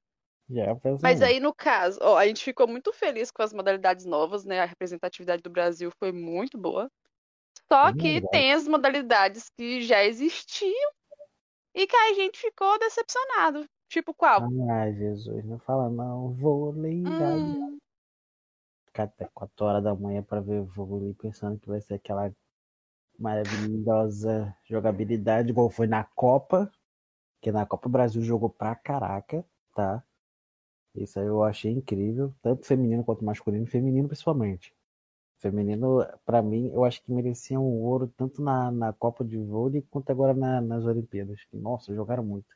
[0.49, 1.01] Já é um pensamento.
[1.01, 4.59] Mas aí, no caso, ó, a gente ficou muito feliz com as modalidades novas, né?
[4.61, 6.87] A representatividade do Brasil foi muito boa.
[7.71, 10.91] Só É que tem as modalidades que já existiam
[11.73, 13.65] e que a gente ficou decepcionado.
[13.89, 14.47] Tipo qual?
[14.69, 16.33] Ai, Jesus, não fala não.
[16.33, 17.01] Vôlei.
[17.03, 17.79] Hum,
[18.93, 22.31] Ficar até 4 horas da manhã pra ver vôlei, pensando que vai ser aquela
[23.19, 26.71] maravilhosa jogabilidade, igual foi na Copa.
[27.41, 30.03] Que na Copa o Brasil jogou pra caraca, tá?
[30.95, 34.73] Isso aí eu achei incrível, tanto feminino quanto masculino, feminino principalmente.
[35.39, 39.83] Feminino, pra mim, eu acho que merecia um ouro tanto na, na Copa de Vôlei
[39.91, 41.39] quanto agora na- nas Olimpíadas.
[41.53, 42.47] Nossa, jogaram muito.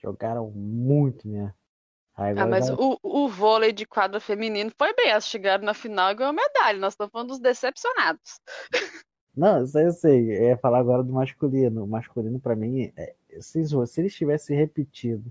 [0.00, 1.52] Jogaram muito mesmo.
[2.16, 5.10] Ah, mas o, o vôlei de quadra feminino foi bem.
[5.10, 6.78] Elas chegaram na final e ganhou medalha.
[6.78, 8.40] Nós estamos falando dos decepcionados.
[9.36, 10.30] Não, isso aí eu sei.
[10.36, 11.84] Eu ia falar agora do masculino.
[11.84, 15.30] O masculino, pra mim, é- se, se eles tivessem repetido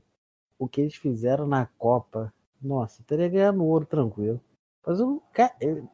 [0.59, 4.39] o que eles fizeram na Copa, nossa, teria ganhado ouro tranquilo.
[4.85, 5.21] Mas eu,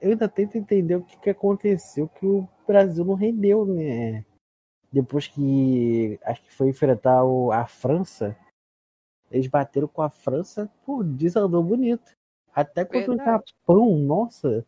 [0.02, 4.26] eu ainda tento entender o que, que aconteceu, que o Brasil não rendeu, né?
[4.92, 8.36] Depois que acho que foi enfrentar o- a França,
[9.32, 12.16] eles bateram com a França, pô, desandou bonito.
[12.54, 13.54] Até contra o Verdade.
[13.60, 14.66] Japão, nossa.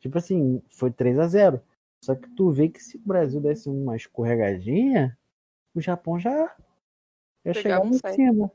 [0.00, 1.62] Tipo assim, foi 3 a 0
[2.02, 5.16] Só que tu vê que se o Brasil desse uma escorregadinha,
[5.74, 6.56] o Japão já,
[7.44, 8.50] já chegava em cima.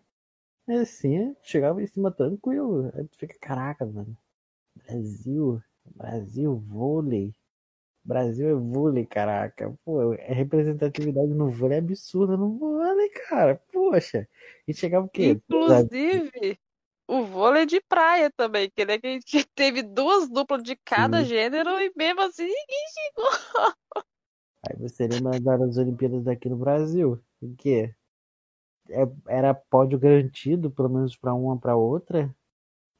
[0.68, 2.92] É assim, chegava em cima tranquilo.
[2.96, 4.18] Aí tu fica, caraca, mano.
[4.76, 5.62] Brasil,
[5.96, 7.34] Brasil, vôlei.
[8.04, 9.74] Brasil é vôlei, caraca.
[9.86, 13.62] Pô, é representatividade no vôlei é absurda no vôlei, cara.
[13.72, 14.28] Poxa.
[14.68, 15.40] E chegava o quê?
[15.50, 16.58] Inclusive,
[17.08, 21.24] o vôlei de praia também, que, né, que a gente teve duas duplas de cada
[21.24, 21.30] Sim.
[21.30, 23.74] gênero e mesmo assim ninguém chegou.
[24.64, 27.22] Aí você lembra das Olimpíadas daqui no Brasil?
[27.42, 27.94] O quê?
[28.90, 32.36] É, era pódio garantido, pelo menos pra uma pra outra?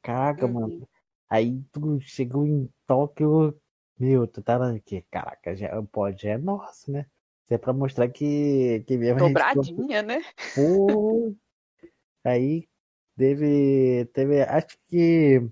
[0.02, 0.52] Caraca, Uhum.
[0.54, 0.88] mano.
[1.28, 3.60] Aí tu chegou em Tóquio,
[3.98, 7.06] meu, tu tava aqui, caraca, já, o pódio é nosso, né?
[7.44, 10.22] Isso é pra mostrar que, que mesmo a gente Dobradinha, né?
[10.54, 11.34] Pô,
[12.28, 12.68] aí
[13.16, 15.42] teve, teve, acho que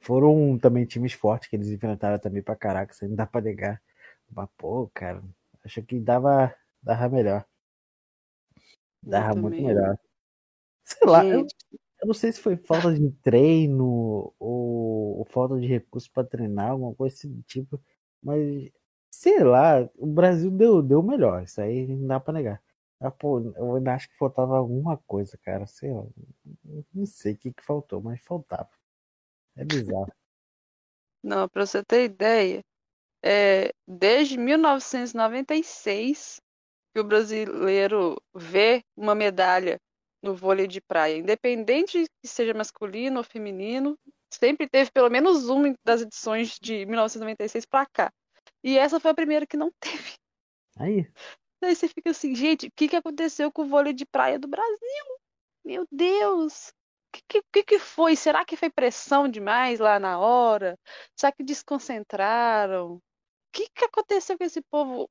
[0.00, 3.40] foram também times fortes que eles enfrentaram também pra caraca, isso aí não dá pra
[3.40, 3.82] negar.
[4.30, 5.22] Mas, pô, cara,
[5.64, 7.44] acho que dava, dava melhor.
[9.02, 9.66] Dava Eu muito também.
[9.68, 9.98] melhor.
[10.84, 11.46] Sei lá, eu,
[12.02, 13.84] eu não sei se foi falta de treino
[14.38, 17.80] ou, ou falta de recurso pra treinar, alguma coisa desse tipo,
[18.22, 18.70] mas
[19.10, 22.62] sei lá, o Brasil deu, deu melhor, isso aí não dá pra negar.
[23.00, 26.02] Ah, pô, eu ainda acho que faltava alguma coisa, cara, sei lá,
[26.94, 28.70] não sei o que que faltou, mas faltava.
[29.54, 30.10] É bizarro.
[31.22, 32.62] não, pra você ter ideia,
[33.22, 36.40] é, desde 1996
[36.94, 39.78] que o brasileiro vê uma medalha
[40.22, 43.98] no vôlei de praia, independente que seja masculino ou feminino,
[44.32, 48.10] sempre teve pelo menos uma das edições de 1996 pra cá.
[48.64, 50.14] E essa foi a primeira que não teve.
[50.78, 51.06] Aí,
[51.62, 54.48] Aí você fica assim, gente, o que, que aconteceu com o vôlei de praia do
[54.48, 55.18] Brasil?
[55.64, 56.68] Meu Deus!
[57.14, 58.14] O que, que, que foi?
[58.16, 60.78] Será que foi pressão demais lá na hora?
[61.16, 62.96] Será que desconcentraram?
[62.96, 63.02] O
[63.52, 65.08] que, que aconteceu com esse povo?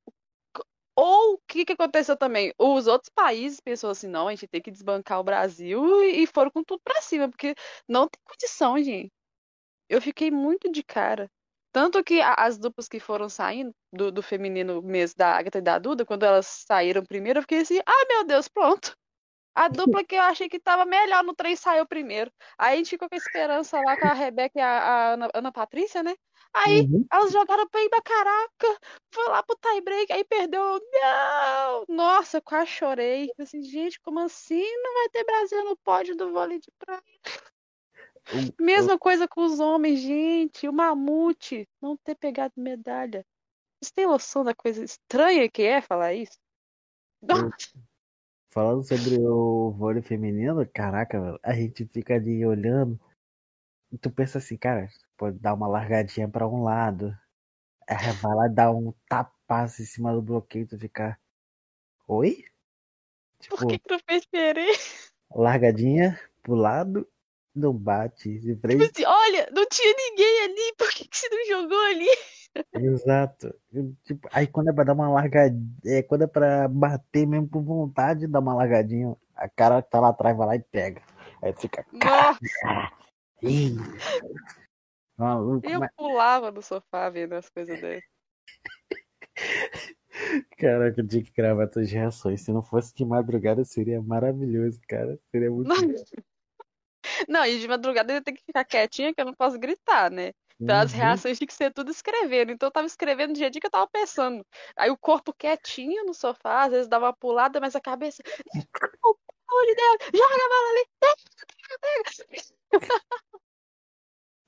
[0.96, 2.54] Ou o que, que aconteceu também?
[2.58, 6.52] Os outros países pensou assim, não, a gente tem que desbancar o Brasil e foram
[6.52, 7.56] com tudo pra cima, porque
[7.88, 9.12] não tem condição, gente.
[9.90, 11.30] Eu fiquei muito de cara.
[11.76, 15.78] Tanto que as duplas que foram saindo, do, do feminino mesmo, da Agatha e da
[15.78, 18.96] Duda, quando elas saíram primeiro, eu fiquei assim, ah, meu Deus, pronto.
[19.54, 22.32] A dupla que eu achei que tava melhor no trem saiu primeiro.
[22.58, 25.30] Aí a gente ficou com a esperança lá com a Rebeca e a, a Ana,
[25.34, 26.16] Ana Patrícia, né?
[26.54, 27.06] Aí uhum.
[27.12, 28.80] elas jogaram bem pra caraca,
[29.14, 30.80] foi lá pro tie break, aí perdeu.
[30.94, 31.86] Não!
[31.90, 33.28] Nossa, quase chorei.
[33.36, 37.04] Falei Assim, gente, como assim não vai ter Brasil no pódio do vôlei de praia?
[38.60, 40.68] Mesma coisa com os homens, gente.
[40.68, 43.26] O Mamute não ter pegado medalha.
[43.80, 46.38] Vocês têm noção da coisa estranha que é falar isso?
[47.22, 47.52] Eu-
[48.50, 52.98] Falando sobre o vôlei feminino, caraca, velho, a gente fica ali olhando
[53.92, 57.14] e tu pensa assim, cara, pode dar uma largadinha pra um lado,
[57.86, 61.20] aí vai lá dar um tapaço em cima do bloqueio e tu fica,
[62.08, 62.46] oi?
[63.42, 65.12] Tipo, Por que, que não fez diferença?
[65.36, 67.06] largadinha pro lado,
[67.56, 71.62] não bate de Tipo assim, olha, não tinha ninguém ali, por que, que você não
[71.62, 72.08] jogou ali?
[72.74, 73.56] exato.
[74.04, 77.64] Tipo, aí quando é pra dar uma largadinha, é, quando é pra bater mesmo com
[77.64, 81.02] vontade, dá uma largadinha, a cara que tá lá atrás vai lá e pega.
[81.42, 82.40] Aí tu fica, Nossa,
[85.18, 88.04] maluco, eu mas, pulava no sofá vendo as coisas dele.
[90.58, 92.42] caraca, eu tinha que gravar tuas reações.
[92.42, 95.20] Se não fosse de madrugada, seria maravilhoso, cara.
[95.32, 95.70] Seria muito
[97.28, 100.32] Não, e de madrugada eu tenho que ficar quietinha que eu não posso gritar, né?
[100.60, 100.98] Então as Uhum.
[101.00, 102.52] reações tinham que ser tudo escrevendo.
[102.52, 104.46] Então eu tava escrevendo do dia que eu tava pensando.
[104.76, 108.24] Aí o corpo quietinho no sofá, às vezes dava uma pulada, mas a cabeça.
[108.24, 109.18] Pelo
[109.50, 110.86] amor de Deus, joga a bola ali!
[111.00, 112.56] pega."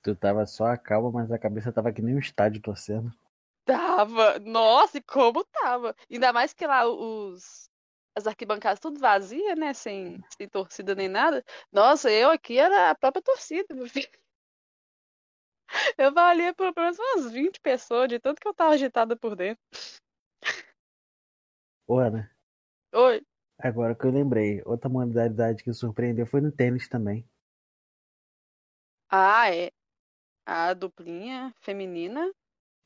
[0.01, 3.11] Tu tava só a calma, mas a cabeça tava que nem um estádio torcendo.
[3.65, 4.39] Tava.
[4.39, 5.95] Nossa, e como tava?
[6.09, 7.69] Ainda mais que lá os.
[8.17, 9.75] As arquibancadas tudo vazias, né?
[9.75, 11.45] Sem, sem torcida nem nada.
[11.71, 14.09] Nossa, eu aqui era a própria torcida, meu filho.
[15.97, 19.35] Eu valia por pelo menos umas 20 pessoas, de tanto que eu tava agitada por
[19.35, 19.61] dentro.
[21.85, 22.31] Ô, Ana,
[22.93, 23.21] Oi.
[23.59, 27.27] agora que eu lembrei, outra modalidade que surpreendeu foi no tênis também.
[29.09, 29.71] Ah, é.
[30.45, 32.31] A duplinha feminina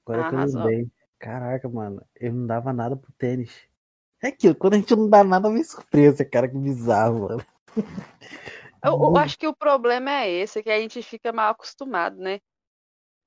[0.06, 0.62] Agora que eu arrasou.
[0.62, 0.91] lembrei.
[1.20, 3.71] Caraca, mano, eu não dava nada pro tênis.
[4.22, 7.46] É aquilo, quando a gente não dá nada, vem surpresa, cara, que bizarro, mano.
[8.84, 12.40] Eu, eu acho que o problema é esse, que a gente fica mal acostumado, né?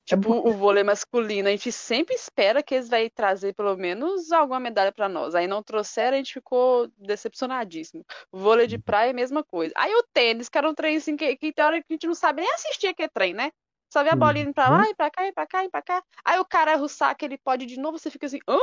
[0.07, 4.61] Tipo, o vôlei masculino, a gente sempre espera que eles vão trazer pelo menos alguma
[4.61, 5.35] medalha pra nós.
[5.35, 8.05] Aí não trouxeram, a gente ficou decepcionadíssimo.
[8.31, 9.73] O vôlei de praia é a mesma coisa.
[9.77, 12.07] Aí o tênis, que era um trem assim, que, que tem hora que a gente
[12.07, 13.51] não sabe nem assistir aquele trem, né?
[13.91, 15.81] Só vê a bolinha indo pra lá, e pra cá, e pra cá, e pra
[15.81, 16.03] cá.
[16.25, 18.59] Aí o cara erra o saque, ele pode de novo, você fica assim, hã?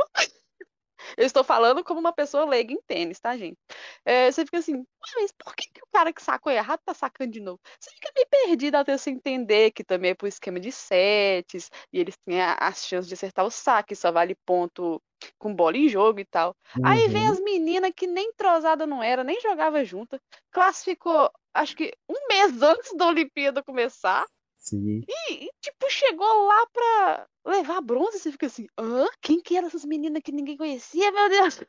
[1.16, 3.56] Eu estou falando como uma pessoa leiga em tênis, tá, gente?
[4.04, 4.84] é, você fica assim,
[5.16, 7.60] mas por que, que o cara que sacou errado tá sacando de novo?
[7.78, 11.98] Você fica meio perdido até você entender que também é por esquema de sets, e
[11.98, 15.00] eles têm as chances de acertar o saque, só vale ponto
[15.38, 16.56] com bola em jogo e tal.
[16.76, 16.86] Uhum.
[16.86, 21.92] Aí vem as meninas que nem trozada não era, nem jogava junta, classificou, acho que
[22.08, 24.26] um mês antes da Olimpíada começar.
[24.62, 25.02] Sim.
[25.08, 29.06] E, e, tipo, chegou lá pra levar bronze, você fica assim, hã?
[29.20, 31.64] Quem que eram essas meninas que ninguém conhecia, meu Deus?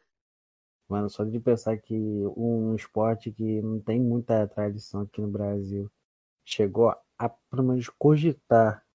[0.88, 1.96] Mano, só de pensar que
[2.38, 5.92] um esporte que não tem muita tradição aqui no Brasil
[6.46, 8.86] chegou a, pelo menos, cogitar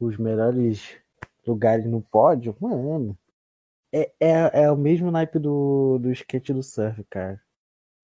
[0.00, 0.98] os melhores
[1.46, 3.16] lugares no pódio, mano.
[3.92, 7.40] É, é, é o mesmo naipe do, do skate do surf, cara.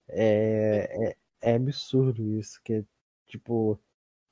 [0.08, 2.84] É, é, é absurdo isso, que
[3.26, 3.80] tipo,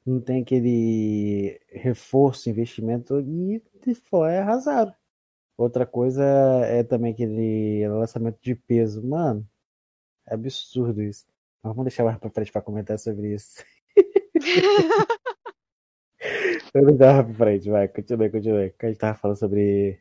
[0.09, 3.63] não tem aquele reforço, investimento e
[3.95, 4.95] foi arrasaram.
[5.57, 6.25] Outra coisa
[6.67, 9.07] é também aquele lançamento de peso.
[9.07, 9.47] Mano,
[10.29, 11.27] é absurdo isso.
[11.63, 13.63] Mas vamos deixar mais pra frente pra comentar sobre isso.
[16.75, 18.71] Eu não dava pra frente, vai, continue, continue.
[18.73, 20.01] Que a gente tava falando sobre.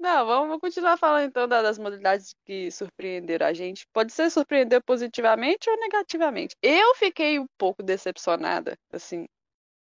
[0.00, 3.86] Não, vamos continuar falando então das modalidades que surpreenderam a gente.
[3.92, 6.54] Pode ser surpreender positivamente ou negativamente.
[6.62, 9.26] Eu fiquei um pouco decepcionada, assim,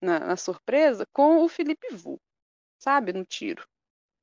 [0.03, 2.21] na, na surpresa, com o Felipe Vu,
[2.79, 3.67] sabe, no tiro.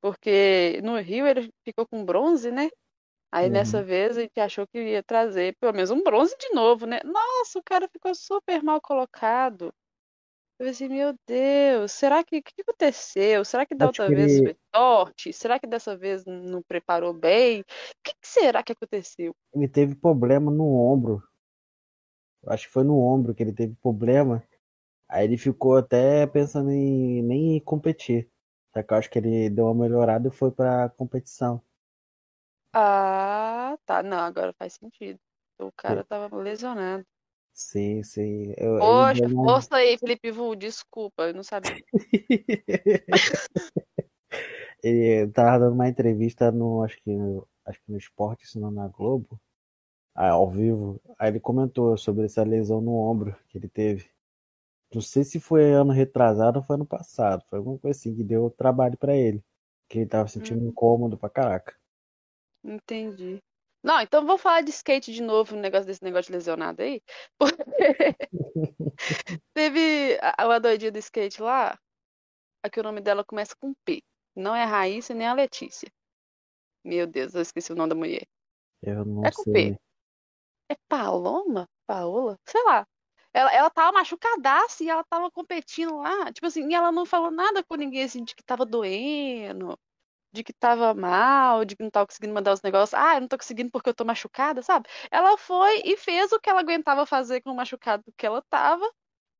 [0.02, 2.70] Porque no Rio ele ficou com bronze, né?
[3.32, 3.54] Aí uhum.
[3.54, 7.00] nessa vez a gente achou que ia trazer pelo menos um bronze de novo, né?
[7.04, 9.74] Nossa, o cara ficou super mal colocado.
[10.62, 13.44] Eu pensei, meu Deus, será que o que aconteceu?
[13.44, 15.34] Será que da outra que vez foi sorte?
[15.34, 17.62] Será que dessa vez não preparou bem?
[17.62, 17.66] O
[18.04, 19.34] que, que, será que aconteceu?
[19.56, 21.24] Ele teve problema no ombro.
[22.46, 24.44] Acho que foi no ombro que ele teve problema.
[25.10, 28.30] Aí ele ficou até pensando em nem competir.
[28.72, 31.60] Só que eu acho que ele deu uma melhorada e foi pra competição.
[32.72, 34.04] Ah, tá.
[34.04, 35.20] Não, agora faz sentido.
[35.60, 37.04] O cara tava lesionado.
[37.54, 38.54] Sim, sim.
[38.58, 39.44] Eu, Poxa, uma...
[39.44, 41.76] força aí, Felipe Vu, desculpa, eu não sabia.
[44.84, 47.12] ele tava dando uma entrevista no, acho que,
[47.66, 49.40] acho que no esporte, se não na Globo,
[50.16, 51.02] ao vivo.
[51.18, 54.10] Aí ele comentou sobre essa lesão no ombro que ele teve.
[54.94, 57.44] Não sei se foi ano retrasado ou foi ano passado.
[57.50, 59.44] Foi alguma coisa assim que deu trabalho para ele.
[59.88, 60.70] Que ele tava sentindo hum.
[60.70, 61.76] incômodo pra caraca.
[62.64, 63.42] Entendi.
[63.84, 67.02] Não, então vou falar de skate de novo, no negócio desse negócio de lesionado aí.
[69.54, 71.78] Teve a, a doidinha do skate lá,
[72.64, 74.04] aqui o nome dela começa com P.
[74.36, 75.92] Não é a Raíssa nem a Letícia.
[76.84, 78.28] Meu Deus, eu esqueci o nome da mulher.
[78.82, 79.74] Eu não é com sei.
[79.74, 79.80] P.
[80.70, 81.68] É Paloma?
[81.86, 82.40] Paola?
[82.46, 82.88] Sei lá.
[83.34, 86.32] Ela, ela tava machucadaça e ela tava competindo lá.
[86.32, 89.78] Tipo assim, e ela não falou nada com ninguém assim de que tava doendo,
[90.32, 92.94] de que tava mal, de que não tava conseguindo mandar os negócios.
[92.94, 94.88] Ah, eu não tô conseguindo porque eu tô machucada, sabe?
[95.12, 98.86] Ela foi e fez o que ela aguentava fazer com o machucado que ela tava.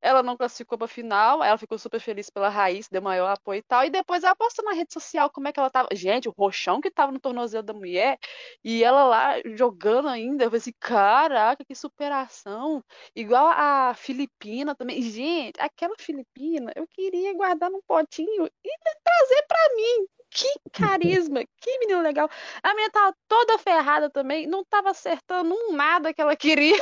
[0.04, 3.62] Ela não classificou pra final, ela ficou super feliz pela raiz, deu maior apoio e
[3.62, 3.86] tal.
[3.86, 5.90] E depois ela postou na rede social como é que ela tava.
[5.94, 8.18] Gente, o roxão que tava no tornozelo da mulher,
[8.64, 10.44] e ela lá jogando ainda.
[10.44, 12.84] Eu falei assim, caraca, que superação.
[13.16, 15.02] Igual a Filipina também.
[15.04, 18.70] Gente, aquela Filipina, eu queria guardar num potinho e
[19.04, 20.21] trazer pra mim.
[20.34, 22.30] Que carisma, que menino legal.
[22.64, 26.82] A menina tava toda ferrada também, não tava acertando um nada que ela queria.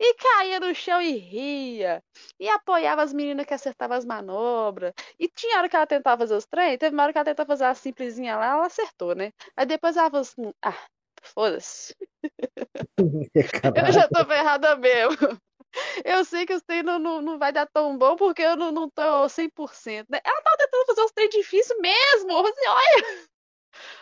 [0.00, 2.02] E caía no chão e ria.
[2.40, 4.92] E apoiava as meninas que acertavam as manobras.
[5.18, 7.46] E tinha hora que ela tentava fazer os trem, teve uma hora que ela tentava
[7.46, 9.32] fazer a simplesinha lá, ela acertou, né?
[9.56, 10.86] Aí depois ela falou assim, ah,
[11.22, 11.94] foda-se.
[13.76, 15.38] eu já tô ferrada mesmo.
[16.04, 18.90] Eu sei que os treinos não, não vai dar tão bom porque eu não, não
[18.90, 20.06] tô 100%.
[20.10, 20.20] Né?
[20.24, 22.42] Ela tava tentando fazer os treinos difíceis mesmo.
[22.42, 23.28] Você olha,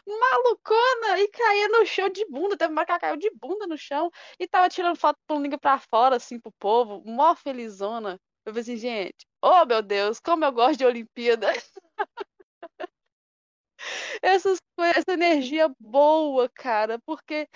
[0.07, 1.21] malucona!
[1.21, 2.57] E caía no chão de bunda.
[2.57, 5.59] Teve uma que ela caiu de bunda no chão e tava tirando foto com língua
[5.59, 7.03] pra fora, assim, pro povo.
[7.07, 8.19] Mó felizona.
[8.45, 11.49] Eu falei assim, gente, oh meu Deus, como eu gosto de Olimpíada.
[14.23, 14.59] Essas,
[14.95, 17.49] essa energia boa, cara, porque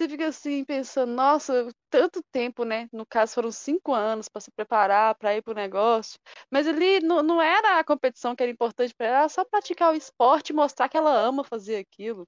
[0.00, 2.88] você fica assim pensando, nossa, tanto tempo, né?
[2.92, 6.18] No caso, foram cinco anos para se preparar para ir para o negócio.
[6.50, 9.92] Mas ali não, não era a competição que era importante para ela, era só praticar
[9.92, 12.26] o esporte e mostrar que ela ama fazer aquilo.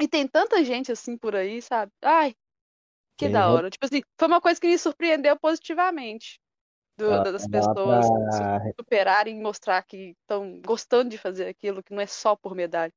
[0.00, 1.90] E tem tanta gente assim por aí, sabe?
[2.02, 2.34] Ai,
[3.16, 3.68] que da hora.
[3.70, 6.40] Tipo assim, foi uma coisa que me surpreendeu positivamente.
[6.96, 8.72] Do, das pessoas pra...
[8.78, 12.92] superarem e mostrar que estão gostando de fazer aquilo, que não é só por medalha.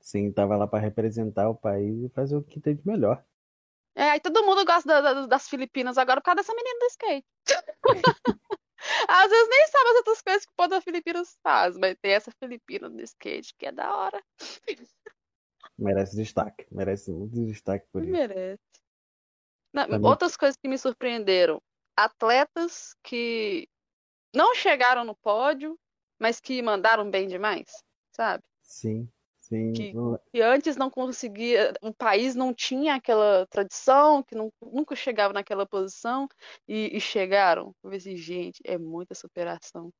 [0.00, 3.24] Sim, tava lá para representar o país e fazer o que tem de melhor.
[3.94, 6.86] É, aí todo mundo gosta da, da, das Filipinas agora por causa dessa menina do
[6.86, 7.26] skate.
[9.08, 12.12] Às vezes nem sabe as outras coisas que o povo da Filipinas faz, mas tem
[12.12, 14.22] essa Filipina do skate que é da hora.
[15.78, 18.10] Merece destaque, merece muito destaque por isso.
[18.10, 18.60] Merece.
[19.72, 21.62] Não, mim, outras coisas que me surpreenderam.
[21.96, 23.68] Atletas que
[24.34, 25.78] não chegaram no pódio,
[26.18, 27.70] mas que mandaram bem demais,
[28.10, 28.42] sabe?
[28.62, 29.08] sim,
[29.56, 29.72] sim.
[29.72, 34.94] Que, não- que antes não conseguia, o país não tinha aquela tradição, que não, nunca
[34.96, 36.28] chegava naquela posição
[36.68, 37.74] e, e chegaram.
[37.82, 39.92] Eu assim, gente, é muita superação.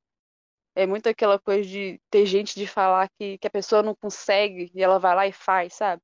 [0.74, 4.70] É muito aquela coisa de ter gente de falar que, que a pessoa não consegue
[4.74, 6.02] e ela vai lá e faz, sabe?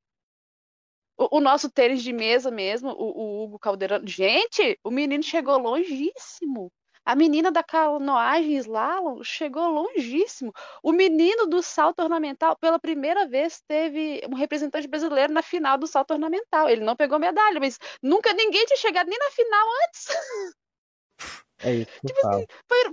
[1.17, 4.07] O, o nosso tênis de mesa mesmo, o, o Hugo Calderano.
[4.07, 6.73] Gente, o menino chegou longíssimo.
[7.09, 10.53] A menina da canoagem slalom chegou longíssimo.
[10.83, 15.87] O menino do salto ornamental, pela primeira vez, teve um representante brasileiro na final do
[15.87, 16.69] salto ornamental.
[16.69, 20.07] Ele não pegou medalha, mas nunca ninguém tinha chegado nem na final antes.
[21.63, 22.47] É isso Tipo assim,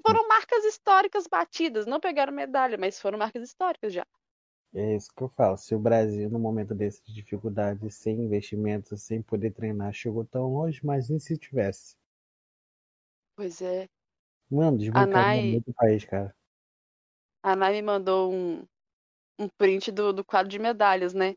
[0.06, 1.86] foram marcas históricas batidas.
[1.86, 4.06] Não pegaram medalha, mas foram marcas históricas já.
[4.74, 5.58] É isso que eu falo.
[5.58, 10.48] Se o Brasil, no momento desse de dificuldade, sem investimentos, sem poder treinar, chegou tão
[10.54, 11.96] longe, imagine se tivesse.
[13.36, 13.88] Pois é.
[14.56, 16.36] Mano, A desbancaria Nai, muito o país, cara.
[17.44, 18.66] a Nai me mandou um,
[19.38, 21.36] um print do, do quadro de medalhas, né?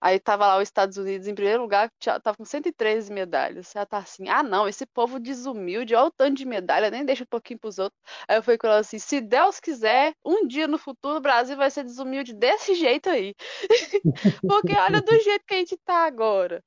[0.00, 1.90] Aí tava lá os Estados Unidos em primeiro lugar,
[2.22, 3.74] tava com 113 medalhas.
[3.74, 7.24] Ela tá assim, ah não, esse povo desumilde, olha o tanto de medalha, nem deixa
[7.24, 7.98] um pouquinho pros outros.
[8.28, 11.56] Aí eu falei com ela assim, se Deus quiser, um dia no futuro o Brasil
[11.56, 13.34] vai ser desumilde desse jeito aí.
[14.46, 16.62] Porque olha do jeito que a gente tá agora.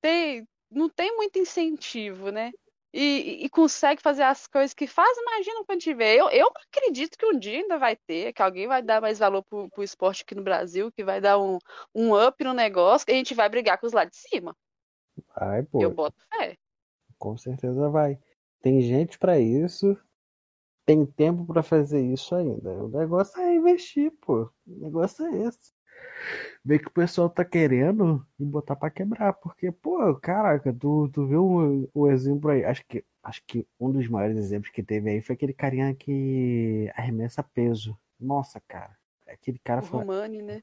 [0.00, 2.50] Tem, não tem muito incentivo, né?
[2.92, 6.16] E, e consegue fazer as coisas que faz, imagina quando tiver.
[6.16, 9.44] Eu, eu acredito que um dia ainda vai ter, que alguém vai dar mais valor
[9.44, 11.58] pro, pro esporte aqui no Brasil, que vai dar um,
[11.94, 14.56] um up no negócio, que a gente vai brigar com os lá de cima.
[15.36, 16.56] Ai, Eu pô, boto fé.
[17.18, 18.18] com certeza vai.
[18.60, 19.96] Tem gente pra isso,
[20.84, 22.70] tem tempo pra fazer isso ainda.
[22.84, 24.50] O negócio é investir, pô.
[24.66, 25.72] O negócio é esse.
[26.64, 29.32] Ver que o pessoal tá querendo e botar pra quebrar.
[29.34, 32.64] Porque, pô, caraca, tu, tu viu o, o exemplo aí.
[32.64, 36.90] Acho que, acho que um dos maiores exemplos que teve aí foi aquele carinha que
[36.94, 37.98] arremessa peso.
[38.18, 38.96] Nossa, cara.
[39.26, 40.00] Aquele cara O foi.
[40.00, 40.62] Romani, né?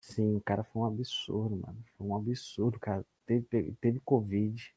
[0.00, 1.82] Sim, o cara foi um absurdo, mano.
[1.96, 3.04] Foi um absurdo, cara.
[3.26, 4.74] Teve, teve Covid.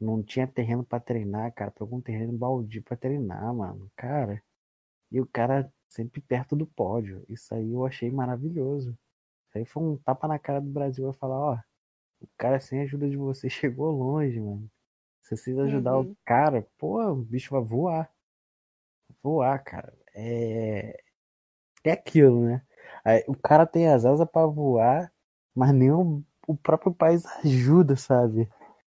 [0.00, 1.70] Não tinha terreno pra treinar, cara.
[1.70, 3.90] Pegou um terreno baldio pra treinar, mano.
[3.96, 4.42] Cara.
[5.10, 7.24] E o cara sempre perto do pódio.
[7.28, 8.96] Isso aí eu achei maravilhoso.
[9.56, 11.04] Isso aí foi um tapa na cara do Brasil.
[11.04, 11.58] Vai falar, ó.
[12.20, 14.70] O cara sem a ajuda de você chegou longe, mano.
[15.22, 16.16] Se vocês ajudar o Uhum.
[16.24, 18.10] cara, pô, o bicho vai voar.
[19.22, 19.92] Voar, cara.
[20.14, 20.96] É.
[21.84, 22.62] É aquilo, né?
[23.04, 25.12] Aí, o cara tem as asas pra voar,
[25.54, 28.48] mas nem o, o próprio país ajuda, sabe?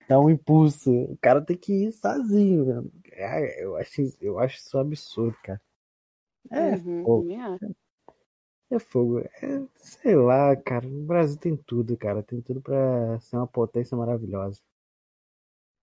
[0.09, 0.91] Dá um impulso.
[1.05, 2.93] O cara tem que ir sozinho, mano.
[3.13, 5.61] É, eu, acho, eu acho isso um absurdo, cara.
[6.51, 7.27] É Uhum, fogo.
[8.71, 9.19] É fogo.
[9.19, 10.87] É, sei lá, cara.
[10.87, 12.23] O Brasil tem tudo, cara.
[12.23, 14.61] Tem tudo pra ser uma potência maravilhosa.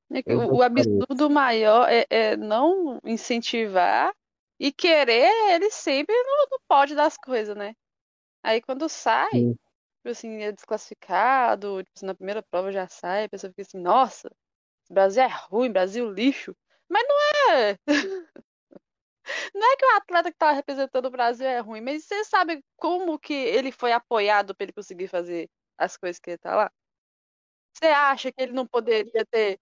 [0.09, 4.13] É O, o absurdo maior é, é não incentivar
[4.57, 7.75] e querer ele sempre no, no pódio das coisas, né?
[8.41, 9.51] Aí quando sai, Sim,
[9.97, 13.79] tipo assim, é desclassificado, tipo assim, na primeira prova já sai, a pessoa fica assim,
[13.79, 14.31] nossa,
[14.89, 16.55] Brasil é ruim, Brasil lixo.
[16.89, 17.77] Mas não é.
[19.53, 22.63] Não é que o atleta que tá representando o Brasil é ruim, mas você sabe
[22.77, 26.71] como que ele foi apoiado para ele conseguir fazer as coisas que ele tá lá?
[27.73, 29.59] Você acha que ele não poderia ter,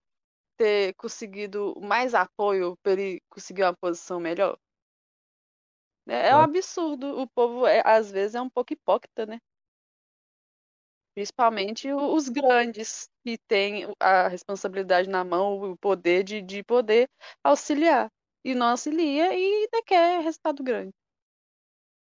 [0.57, 4.57] ter conseguido mais apoio para ele conseguir uma posição melhor?
[6.07, 7.19] É, é um absurdo.
[7.19, 9.39] O povo, é, às vezes, é um pouco hipócrita, né?
[11.15, 17.09] Principalmente os grandes que têm a responsabilidade na mão, o poder de, de poder
[17.43, 18.09] auxiliar.
[18.45, 20.93] E não auxilia e ainda quer resultado grande.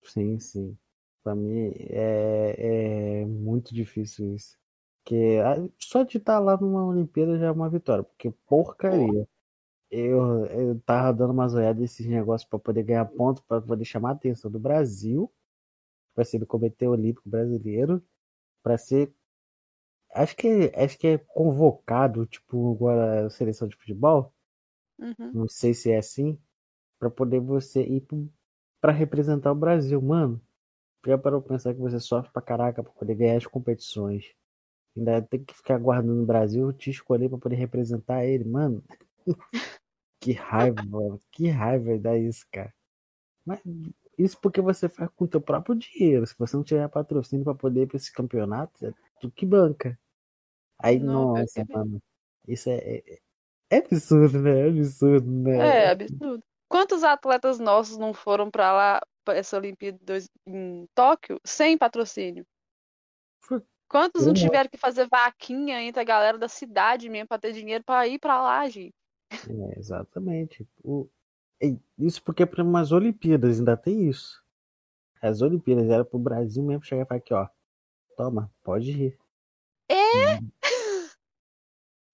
[0.03, 0.77] Sim, sim.
[1.23, 4.57] Pra mim é, é muito difícil isso.
[5.01, 8.03] Porque ah, só de estar lá numa Olimpíada já é uma vitória.
[8.03, 9.25] Porque porcaria.
[9.89, 14.09] Eu, eu tava dando umas olhadas nesses negócios pra poder ganhar ponto, pra poder chamar
[14.09, 15.31] a atenção do Brasil,
[16.13, 18.03] pra ser do Comitê Olímpico Brasileiro,
[18.61, 19.13] pra ser.
[20.13, 24.33] Acho que, acho que é convocado, tipo, agora a seleção de futebol.
[24.99, 25.33] Uhum.
[25.33, 26.37] Não sei se é assim.
[26.99, 28.05] Pra poder você ir
[28.81, 30.41] pra representar o Brasil, mano.
[31.05, 34.25] Já parou pra pensar que você sofre pra caraca pra poder ganhar as competições.
[34.97, 38.83] Ainda tem que ficar aguardando o Brasil te escolher pra poder representar ele, mano.
[40.21, 41.19] Que raiva, mano.
[41.31, 42.73] Que raiva dá isso, cara.
[43.45, 43.61] Mas
[44.17, 46.25] isso porque você faz com o teu próprio dinheiro.
[46.27, 49.97] Se você não tiver patrocínio pra poder ir pra esse campeonato, é tu que banca.
[50.79, 52.01] Aí, Não, é nossa, mano.
[52.47, 53.19] Isso é, é,
[53.69, 54.59] é absurdo, né?
[54.61, 55.57] É absurdo, né?
[55.57, 56.43] É absurdo.
[56.69, 59.99] Quantos atletas nossos não foram pra lá, pra essa Olimpíada
[60.45, 62.45] em Tóquio, sem patrocínio?
[63.89, 67.83] Quantos não tiveram que fazer vaquinha entre a galera da cidade mesmo pra ter dinheiro
[67.85, 68.93] pra ir pra lá, gente?
[69.31, 70.67] É, exatamente.
[70.83, 71.07] O,
[71.97, 74.43] isso porque para umas Olimpíadas ainda tem isso.
[75.21, 77.47] As Olimpíadas era pro Brasil mesmo chegar e falar aqui, ó.
[78.17, 79.17] Toma, pode ir.
[79.89, 80.39] É,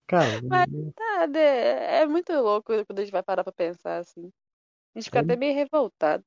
[0.07, 4.31] Cara, mas tá, né, é muito louco quando a gente vai parar pra pensar assim.
[4.95, 6.23] A gente fica É- até meio revoltado.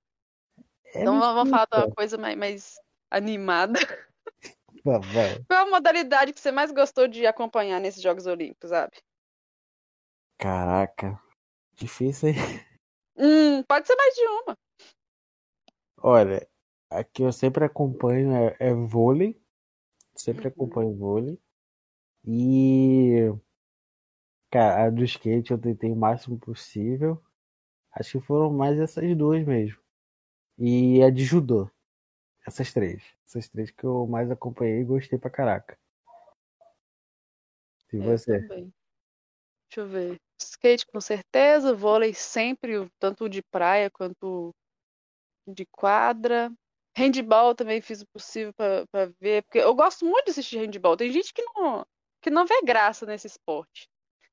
[0.87, 2.75] é Então vamos falar de uma coisa mais, mais
[3.11, 3.79] animada.
[5.49, 8.97] Qual a modalidade que você mais gostou de acompanhar nesses Jogos Olímpicos, sabe?
[10.39, 11.21] Caraca,
[11.75, 12.35] difícil, hein?
[13.19, 14.59] Hum, pode ser mais de uma.
[16.03, 16.47] Olha,
[16.91, 19.41] a que eu sempre acompanho é, é vôlei.
[20.15, 20.53] Sempre Uhum.
[20.53, 21.41] acompanho vôlei.
[22.27, 23.33] E,
[24.57, 27.23] cara, a do skate eu tentei o máximo possível.
[27.93, 29.79] Acho que foram mais essas duas mesmo.
[30.59, 31.71] E a de judô.
[32.47, 33.03] Essas três.
[33.27, 35.79] Essas três que eu mais acompanhei e gostei pra caraca.
[37.93, 38.41] E É, eu você?
[38.43, 38.73] também.
[39.69, 40.17] Deixa eu ver.
[40.41, 44.55] Skate com certeza, vôlei sempre, tanto de praia quanto
[45.47, 46.51] de quadra.
[46.97, 50.97] Handball também fiz o possível pra pra ver, porque eu gosto muito de assistir handball.
[50.97, 51.87] Tem gente que não,
[52.23, 53.87] que não vê graça nesse esporte.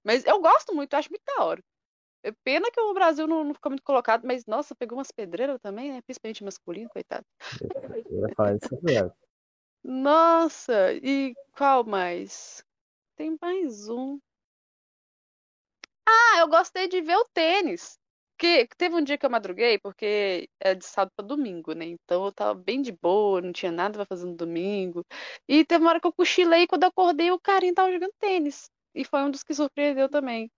[0.04, 1.64] Mas eu gosto muito, acho muito da hora.
[2.24, 5.60] É pena que o Brasil não, não ficou muito colocado, mas nossa, pegou umas pedreiras
[5.62, 6.01] também, né?
[6.01, 7.26] Principalmente masculino, coitado.
[8.10, 9.14] Eu ia falar isso agora.
[9.84, 12.64] Nossa, e qual mais?
[13.18, 14.18] Tem mais um.
[16.08, 17.99] Ah, eu gostei de ver o tênis.
[18.38, 21.86] Que teve um dia que eu madruguei, porque é de sábado para domingo, né?
[21.86, 25.06] Então eu tava bem de boa, não tinha nada pra fazer no domingo.
[25.47, 28.70] E teve uma hora que eu cochilei, quando eu acordei, o carinha tava jogando tênis.
[28.96, 30.52] E foi um dos que surpreendeu também.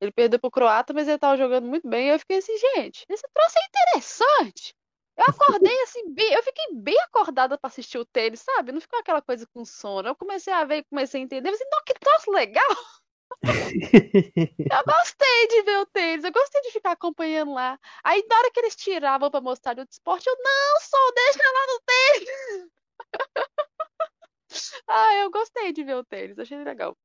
[0.00, 2.08] Ele perdeu pro Croata, mas ele tava jogando muito bem.
[2.08, 4.74] E eu fiquei assim, gente, esse troço é interessante.
[5.16, 8.72] Eu acordei assim, bem, eu fiquei bem acordada pra assistir o tênis, sabe?
[8.72, 10.08] Não ficou aquela coisa com sono.
[10.08, 11.48] Eu comecei a ver e comecei a entender.
[11.48, 12.76] Eu falei, não, que troço legal!
[14.72, 17.78] Eu gostei de ver o tênis, eu gostei de ficar acompanhando lá.
[18.02, 21.38] Aí, na hora que eles tiravam pra mostrar de outro esporte, eu, não, só deixa
[21.52, 22.70] lá no tênis.
[24.88, 26.96] Ah, eu gostei de ver o tênis, achei legal.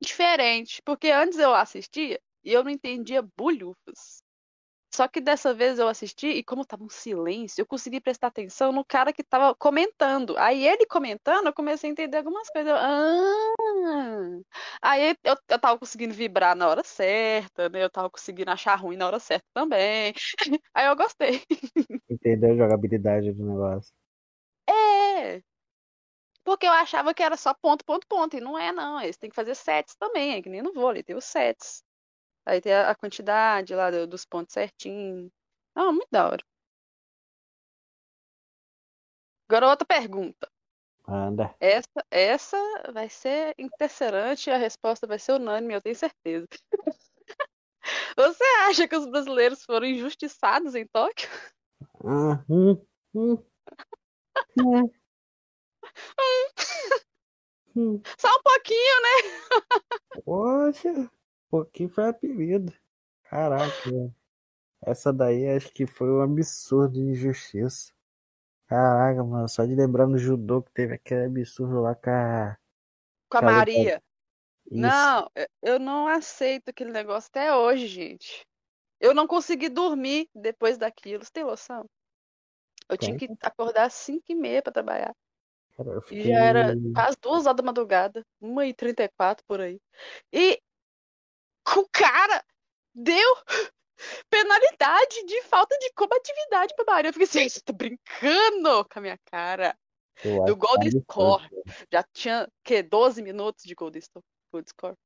[0.00, 4.22] Diferente, porque antes eu assistia e eu não entendia bulhufas.
[4.94, 8.72] Só que dessa vez eu assisti e como tava um silêncio, eu consegui prestar atenção
[8.72, 10.36] no cara que tava comentando.
[10.38, 12.70] Aí ele comentando, eu comecei a entender algumas coisas.
[12.70, 14.40] Eu, ah!
[14.80, 17.84] Aí eu, eu tava conseguindo vibrar na hora certa, né?
[17.84, 20.14] Eu tava conseguindo achar ruim na hora certa também.
[20.74, 21.42] Aí eu gostei.
[22.08, 23.92] Entendeu a jogabilidade do negócio.
[24.68, 25.42] É.
[26.48, 28.34] Porque eu achava que era só ponto, ponto, ponto.
[28.34, 28.98] E não é, não.
[29.02, 31.84] Eles têm que fazer sets também, é que nem no vôlei, tem os sets.
[32.46, 35.30] Aí tem a quantidade lá do- dos pontos certinho.
[35.74, 36.42] Ah, muito da hora.
[39.46, 40.50] Agora outra pergunta.
[41.06, 41.54] Anda.
[41.60, 42.56] Essa, essa
[42.94, 46.48] vai ser interesante, a resposta vai ser unânime, eu tenho certeza.
[48.16, 51.28] Você acha que os brasileiros foram injustiçados em Tóquio?
[52.02, 52.82] Ah, hum,
[53.14, 53.36] hum,
[57.76, 58.00] hum.
[58.18, 60.22] Só um pouquinho, né?
[60.24, 61.08] Poxa, um
[61.50, 62.72] pouquinho foi apelido.
[63.24, 63.72] Caraca,
[64.82, 67.92] essa daí acho que foi um absurdo de injustiça.
[68.66, 72.58] Caraca, mano, só de lembrar no judô que teve aquele absurdo lá com a.
[73.30, 74.02] Com a Cara, Maria.
[74.66, 74.80] Isso.
[74.80, 78.46] Não, eu- eu não aceito aquele negócio até hoje, gente.
[79.00, 81.88] Eu não consegui dormir depois daquilo, você tem noção?
[82.88, 85.14] Eu tinha que acordar às 5 e meia pra trabalhar.
[85.78, 86.24] Cara, eu E fiquei.
[86.24, 89.80] já era quase duas horas da madrugada, 1h34 por aí.
[90.32, 90.60] E
[91.76, 92.44] o cara
[92.92, 93.36] deu
[94.28, 97.10] penalidade de falta de combatividade pra Maria.
[97.10, 99.78] Eu fiquei assim, você tá brincando com a minha cara.
[100.24, 100.90] Eu Do Golden.
[100.90, 101.48] Score.
[101.92, 104.96] Já tinha, que 12 minutos de Golden Score.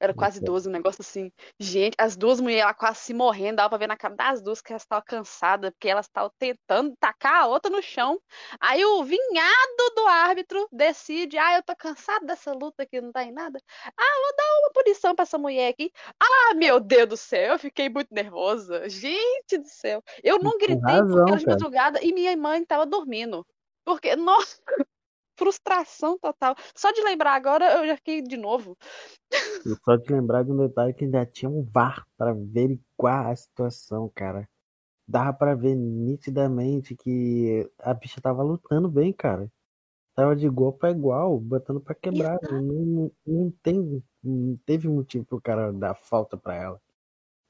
[0.00, 0.54] Era quase Então.
[0.54, 1.30] 12, um negócio assim.
[1.58, 4.60] Gente, as duas mulheres lá quase se morrendo, dava pra ver na cara das duas
[4.60, 8.20] que elas estavam cansadas, porque elas estavam tentando tacar a outra no chão.
[8.60, 13.24] Aí o vinhado do árbitro decide: ah, eu tô cansado dessa luta aqui, não tá
[13.24, 13.58] em nada.
[13.96, 15.92] Ah, vou dar uma punição pra essa mulher aqui.
[16.20, 18.88] Ah, meu Deus do céu, eu fiquei muito nervosa.
[18.88, 20.02] Gente do céu.
[20.22, 23.44] Eu não gritei razão, porque era de madrugada e minha mãe tava dormindo.
[23.84, 24.60] Porque, nossa,
[25.38, 26.54] frustração total.
[26.74, 28.76] Só de lembrar agora, eu já fiquei de novo.
[29.64, 33.36] E só de lembrar de um detalhe que ainda tinha um VAR pra averiguar a
[33.36, 34.48] situação, cara.
[35.06, 39.50] Dava pra ver nitidamente que a bicha tava lutando bem, cara.
[40.14, 42.38] Tava de igual pra igual, botando pra quebrar.
[42.42, 46.80] Não, não, não tem, não teve motivo pro cara dar falta pra ela.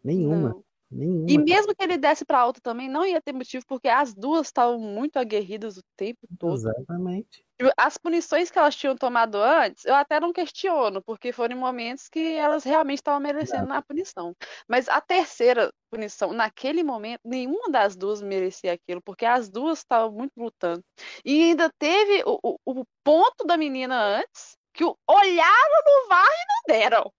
[0.04, 0.50] Nenhuma.
[0.50, 0.64] Não.
[0.90, 1.26] Nenhuma.
[1.30, 4.46] E mesmo que ele desse pra outra também, não ia ter motivo, porque as duas
[4.46, 6.54] estavam muito aguerridas o tempo todo.
[6.54, 7.44] Exatamente.
[7.60, 11.58] Tipo, As punições que elas tinham tomado antes, eu até não questiono, porque foram em
[11.58, 14.34] momentos que elas realmente estavam merecendo a punição.
[14.66, 20.10] Mas a terceira punição, naquele momento, nenhuma das duas merecia aquilo, porque as duas estavam
[20.12, 20.82] muito lutando.
[21.24, 26.24] E ainda teve o, o, o ponto da menina antes, que o- olharam no VAR
[26.24, 27.12] e não deram.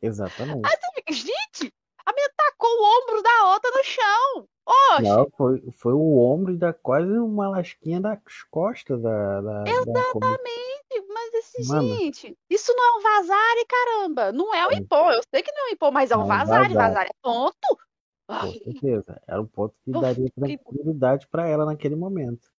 [0.00, 0.62] Exatamente.
[0.66, 1.72] Aí gente,
[2.06, 4.48] a menina tacou o ombro da outra no chão.
[4.68, 8.18] Oxe, Não, foi, foi o ombro e dá quase uma lasquinha das
[8.50, 9.40] costas da.
[9.40, 11.06] da da exatamente.
[11.08, 11.88] Mas esse, Mano.
[11.98, 14.32] gente, isso não é um vazare, caramba.
[14.32, 14.76] Não é um É.
[14.78, 15.12] impor.
[15.12, 16.74] Eu sei que não é um impor, mas é um É vazare.
[16.74, 17.08] vazare.
[17.10, 17.78] É ponto.
[18.28, 19.22] Com certeza.
[19.26, 22.50] Era um ponto que daria tranquilidade pra ela naquele momento.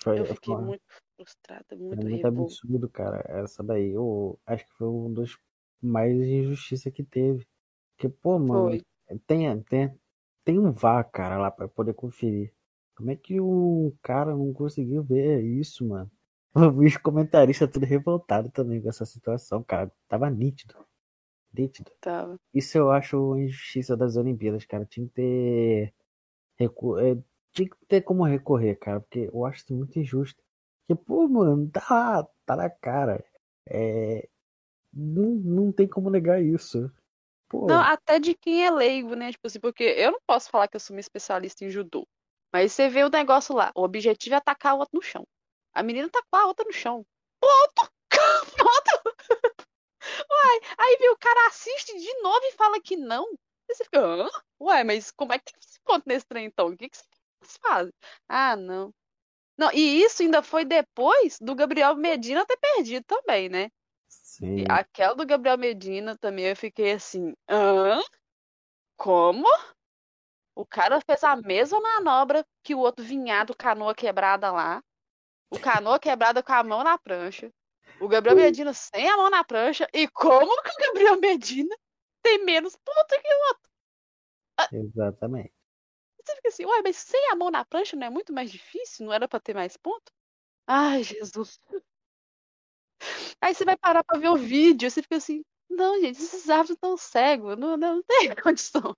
[0.00, 0.82] Foi, eu fiquei foi- muito
[1.16, 3.24] frustrada, foi muito muito absurdo, cara.
[3.26, 5.36] Essa daí, eu acho que foi um dos
[5.82, 7.44] mais injustiça que teve.
[7.98, 8.82] Porque, pô, mano, Foi.
[9.26, 10.00] tem, tem,
[10.44, 12.54] tem um VAR, cara, lá pra poder conferir.
[12.96, 16.10] Como é que o cara não conseguiu ver isso, mano?
[16.54, 19.92] Eu vi os comentaristas tudo revoltados também com essa situação, cara.
[20.08, 20.76] Tava nítido.
[21.52, 21.92] Nítido.
[22.00, 22.38] Tava.
[22.54, 24.84] Isso eu acho injustiça das Olimpíadas, cara.
[24.86, 25.94] Tinha que ter.
[26.58, 27.16] recu- é,
[27.52, 30.42] Tinha que ter como recorrer, cara, porque eu acho isso muito injusto.
[30.86, 33.24] Porque, pô, mano, tá, tá na cara.
[33.68, 34.28] É,
[34.92, 36.90] não, não tem como negar isso.
[37.48, 39.30] Pô, Não, até de quem é leigo, né?
[39.32, 42.06] Tipo assim, porque eu não posso falar que eu sou uma especialista em judô.
[42.52, 43.70] Mas você vê o negócio lá.
[43.74, 45.24] O objetivo é atacar o outro no chão.
[45.74, 47.04] A menina tacou a outra no chão.
[47.40, 47.90] Ponto!
[48.56, 49.18] Pronto!
[50.30, 53.24] Uai, aí o cara assiste de novo e fala que não.
[53.68, 54.28] Aí você fica, hã?
[54.60, 56.68] Ué, mas como é que se conta nesse trem então?
[56.68, 57.92] O que, que vocês fazem?
[58.28, 58.92] Ah, não.
[59.58, 63.70] Não, e isso ainda foi depois do Gabriel Medina ter perdido também, né?
[64.38, 64.64] Sim.
[64.68, 68.00] Aquela do Gabriel Medina também eu fiquei assim, hã?
[68.96, 69.46] Como?
[70.54, 74.82] O cara fez a mesma manobra que o outro vinhado canoa quebrada lá.
[75.50, 77.50] O canoa quebrada com a mão na prancha.
[78.00, 79.88] O Gabriel Medina sem a mão na prancha.
[79.92, 81.74] E como que o Gabriel Medina
[82.22, 83.70] tem menos ponto que o outro?
[84.72, 85.52] Exatamente.
[86.22, 89.06] Você fica assim, ué, mas sem a mão na prancha não é muito mais difícil?
[89.06, 90.12] Não era pra ter mais ponto?
[90.66, 91.58] Ai, Jesus.
[93.40, 96.76] Aí você vai parar pra ver o vídeo, você fica assim, não, gente, esses árbitros
[96.76, 98.94] estão cegos, não, não, não tem condição.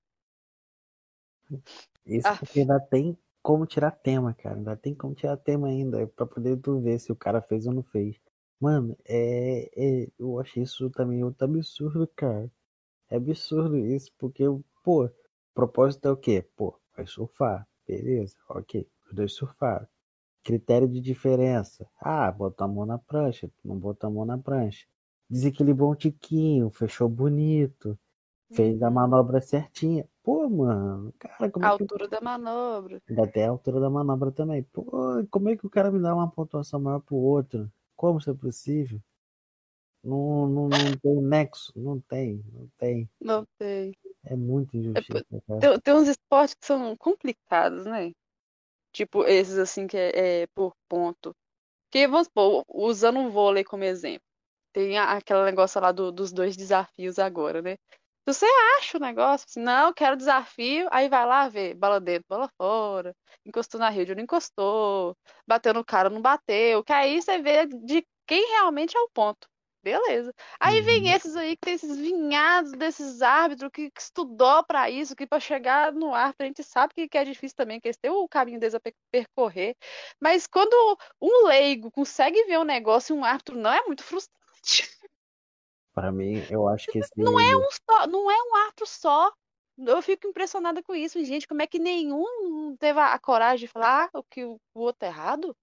[2.07, 2.37] Isso Ah.
[2.37, 4.57] porque ainda tem como tirar tema, cara.
[4.57, 7.73] Ainda tem como tirar tema ainda, pra poder tu ver se o cara fez ou
[7.73, 8.17] não fez.
[8.61, 12.51] Mano, é, é- eu achei isso também outro absurdo, cara.
[13.11, 14.45] É absurdo isso, porque,
[14.85, 15.11] pô, o
[15.55, 16.47] propósito é o quê?
[16.57, 17.67] Pô, vai surfar.
[17.87, 18.89] Beleza, ok.
[19.09, 19.87] Os dois surfaram.
[20.45, 21.89] Critério de diferença.
[22.01, 24.87] Ah, botou a mão na prancha, não botou a mão na prancha.
[25.29, 27.99] Desequilibrou um tiquinho, fechou bonito,
[28.53, 28.95] fez a Uhum.
[28.95, 30.09] manobra certinha.
[30.23, 33.01] Pô, mano, cara, como A é que altura da manobra.
[33.09, 34.63] Ainda tem a altura da manobra também.
[34.63, 34.85] Pô,
[35.31, 37.71] como é que o cara me dá uma pontuação maior pro outro?
[37.95, 39.03] Como isso é possível?
[40.05, 41.73] Não, não, não tem nexo.
[41.77, 43.09] Não tem, não tem.
[43.21, 43.93] Não tem.
[44.25, 45.61] É muito injustiça, cara.
[45.61, 48.13] Tem, tem uns esportes que são complicados, né?
[48.93, 51.35] Tipo, esses assim que é, é por ponto.
[51.91, 54.23] Porque, vamos supor, usando o vôlei como exemplo.
[54.73, 57.77] Tem aquele negócio lá do- dos dois desafios agora, né?
[58.27, 58.47] Você
[58.79, 63.15] acha o negócio, assim, não, quero desafio, aí vai lá ver, bola dentro, bola fora,
[63.47, 65.17] encostou na rede, não encostou,
[65.47, 69.49] bateu no cara, não bateu, que aí você vê de quem realmente é o ponto.
[69.83, 70.35] Beleza.
[70.61, 71.15] Aí vem Uhum.
[71.15, 75.41] esses aí que tem esses vinhados desses árbitros que, que estudou pra isso, que pra
[75.41, 78.29] chegar no árbitro a gente sabe que, que é difícil também, que eles têm o
[78.29, 79.75] caminho deles a pe- percorrer.
[80.21, 80.75] Mas quando
[81.21, 84.91] um leigo consegue ver um negócio e um árbitro não, é muito frustrante.
[85.95, 87.11] Pra mim, eu acho que esse.
[87.17, 89.33] Não é um só, não é um árbitro só.
[89.79, 91.49] Eu fico impressionada com isso, gente.
[91.49, 95.07] Como é que nenhum teve a a coragem de falar o que o o outro
[95.07, 95.57] é errado?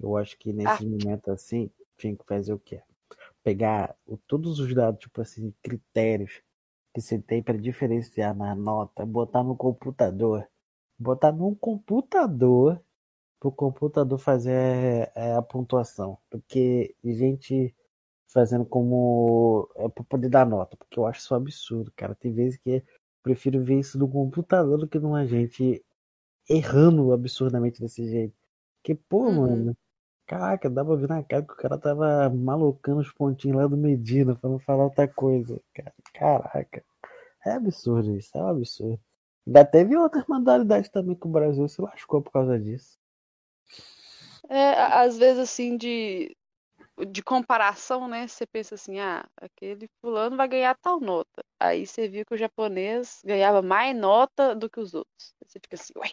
[0.00, 0.54] Eu acho que Ah.
[0.54, 2.82] nesse momento assim, tinha que fazer o quê?
[3.42, 6.42] Pegar o- todos os dados, tipo assim, critérios
[6.94, 10.48] que você tem para diferenciar na nota, botar no computador.
[10.98, 12.80] Botar num computador
[13.40, 16.18] pro computador fazer é, a pontuação.
[16.30, 17.74] Porque gente
[18.32, 19.68] fazendo como.
[19.76, 20.76] É pra poder dar nota.
[20.76, 22.14] Porque eu acho isso um absurdo, cara.
[22.14, 22.82] Tem vezes que eu
[23.22, 25.84] prefiro ver isso no computador do que numa gente
[26.48, 28.34] errando absurdamente desse jeito.
[28.82, 29.36] Porque, pô, Uhum.
[29.36, 29.76] mano.
[30.30, 33.76] Caraca, dá pra ver na cara que o cara tava malocando os pontinhos lá do
[33.76, 35.60] Medina pra não falar outra coisa.
[35.74, 36.84] Cara, Caraca.
[37.44, 39.00] É absurdo isso, é um absurdo.
[39.44, 42.96] Ainda teve outras modalidades também que o Brasil se lascou por causa disso.
[44.48, 46.36] É, às vezes, assim, de,
[47.08, 48.28] de comparação, né?
[48.28, 51.42] Você pensa assim, ah, aquele fulano vai ganhar tal nota.
[51.58, 55.34] aí você viu que o japonês ganhava mais nota do que os outros.
[55.42, 56.12] Aí Você fica assim, ué,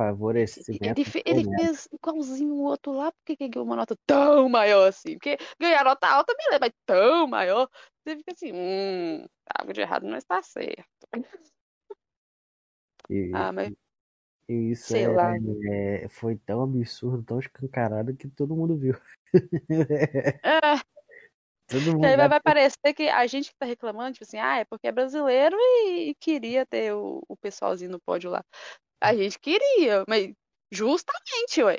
[0.00, 0.98] Favorecimento.
[1.26, 5.12] ele, ele fez igualzinho o outro lá, por que ganhou uma nota tão maior assim?
[5.12, 7.68] Porque ganhar nota alta, beleza, mas tão maior.
[8.02, 9.26] Você fica assim, hum,
[9.58, 10.88] algo de errado não está certo.
[13.10, 13.70] E, Ah, mas
[14.48, 15.34] e isso sei é, lá.
[15.70, 18.94] é- foi tão absurdo, tão escancarado que todo mundo viu.
[20.42, 20.60] É,
[21.68, 24.64] todo mundo vai vai parecer que a gente que tá reclamando, tipo assim, ah, é
[24.64, 28.42] porque é brasileiro e, e queria ter o, o pessoalzinho no pódio lá.
[29.00, 30.32] A gente queria, mas
[30.70, 31.78] justamente, ué.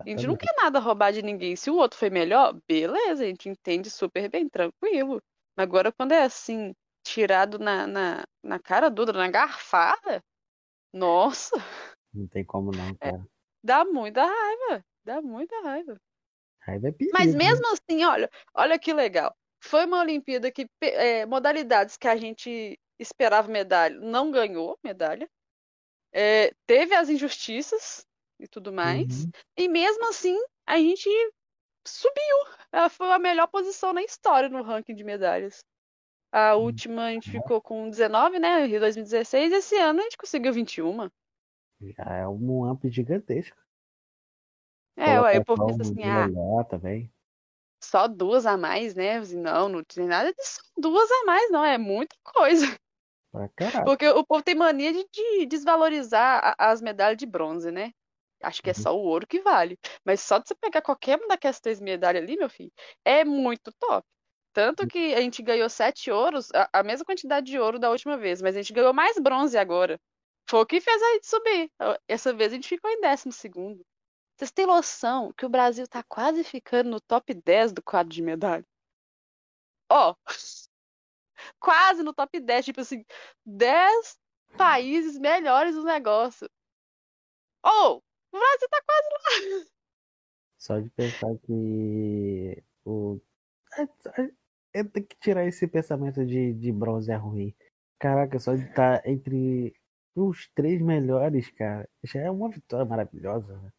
[0.00, 1.56] A gente não quer nada roubar de ninguém.
[1.56, 5.20] Se o outro foi melhor, beleza, a gente entende super bem, tranquilo.
[5.56, 6.72] Agora, quando é assim,
[7.04, 10.22] tirado na, na, na cara dura, na garfada,
[10.92, 11.56] nossa,
[12.12, 13.26] Não tem como não, é, cara.
[13.62, 14.84] dá muita raiva.
[15.04, 15.96] Dá muita raiva.
[16.60, 17.44] Raiva é Mas perigo, né?
[17.44, 19.34] mesmo assim, olha, olha que legal.
[19.62, 25.28] Foi uma Olimpíada que é, modalidades que a gente esperava medalha, não ganhou medalha.
[26.14, 28.06] É, teve as injustiças
[28.38, 29.24] e tudo mais.
[29.24, 29.30] Uhum.
[29.56, 31.10] E mesmo assim, a gente
[31.84, 32.36] subiu.
[32.70, 35.64] Ela foi a melhor posição na história no ranking de medalhas.
[36.32, 38.64] A última a gente ficou com 19, né?
[38.64, 39.52] Rio 2016.
[39.52, 41.08] Esse ano a gente conseguiu 21.
[41.80, 43.56] Já é um amp gigantesco.
[44.96, 47.12] É, ué, o povo pensa assim, ah, também.
[47.82, 49.20] só duas a mais, né?
[49.20, 51.64] Não, não tem nada de só duas a mais, não.
[51.64, 52.66] É muita coisa.
[53.34, 53.84] Pra caralho.
[53.84, 57.92] Porque o povo tem mania de, de desvalorizar a- as medalhas de bronze, né?
[58.42, 59.78] Acho que é só o ouro que vale.
[60.04, 62.72] Mas só de você pegar qualquer uma daquelas três medalhas ali, meu filho,
[63.04, 64.06] é muito top.
[64.52, 68.16] Tanto que a gente ganhou sete ouros, a, a mesma quantidade de ouro da última
[68.16, 69.98] vez, mas a gente ganhou mais bronze agora.
[70.48, 71.70] Foi o que fez a gente subir.
[72.08, 73.82] Essa vez a gente ficou em décimo segundo.
[74.38, 78.22] Vocês têm noção que o Brasil tá quase ficando no top 10 do quadro de
[78.22, 78.64] medalha?
[79.88, 80.14] Ó,
[81.58, 83.04] quase no top 10, tipo assim,
[83.44, 84.18] 10
[84.56, 86.48] países melhores do negócio.
[87.62, 89.66] Ou, o Brasil tá quase lá.
[90.58, 93.20] Só de pensar que o.
[93.76, 94.30] é- é-
[94.80, 97.54] é tem que tirar esse pensamento de, de bronze é ruim.
[97.98, 99.74] Caraca, só de estar entre
[100.14, 103.56] os três melhores, cara, já é uma vitória maravilhosa.
[103.58, 103.72] né?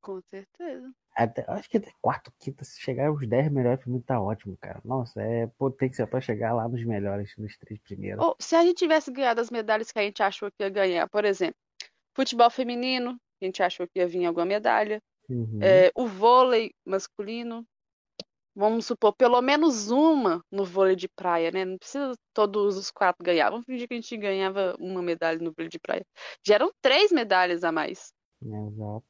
[0.00, 0.90] Com certeza.
[1.14, 4.80] Até, acho que até quarto, quinto, se chegar aos 10 melhores, mim tá ótimo, cara.
[4.84, 8.24] Nossa, é potência pra chegar lá nos melhores, nos três primeiros.
[8.24, 11.08] Ou, se a gente tivesse ganhado as medalhas que a gente achou que ia ganhar,
[11.08, 11.56] por exemplo,
[12.14, 15.02] futebol feminino, a gente achou que ia vir alguma medalha.
[15.28, 15.58] Uhum.
[15.62, 17.64] É, o vôlei masculino,
[18.54, 21.64] vamos supor, pelo menos uma no vôlei de praia, né?
[21.64, 23.50] Não precisa todos os quatro ganhar.
[23.50, 26.04] Vamos fingir que a gente ganhava uma medalha no vôlei de praia.
[26.46, 28.12] Já eram três medalhas a mais.
[28.42, 29.04] Exato.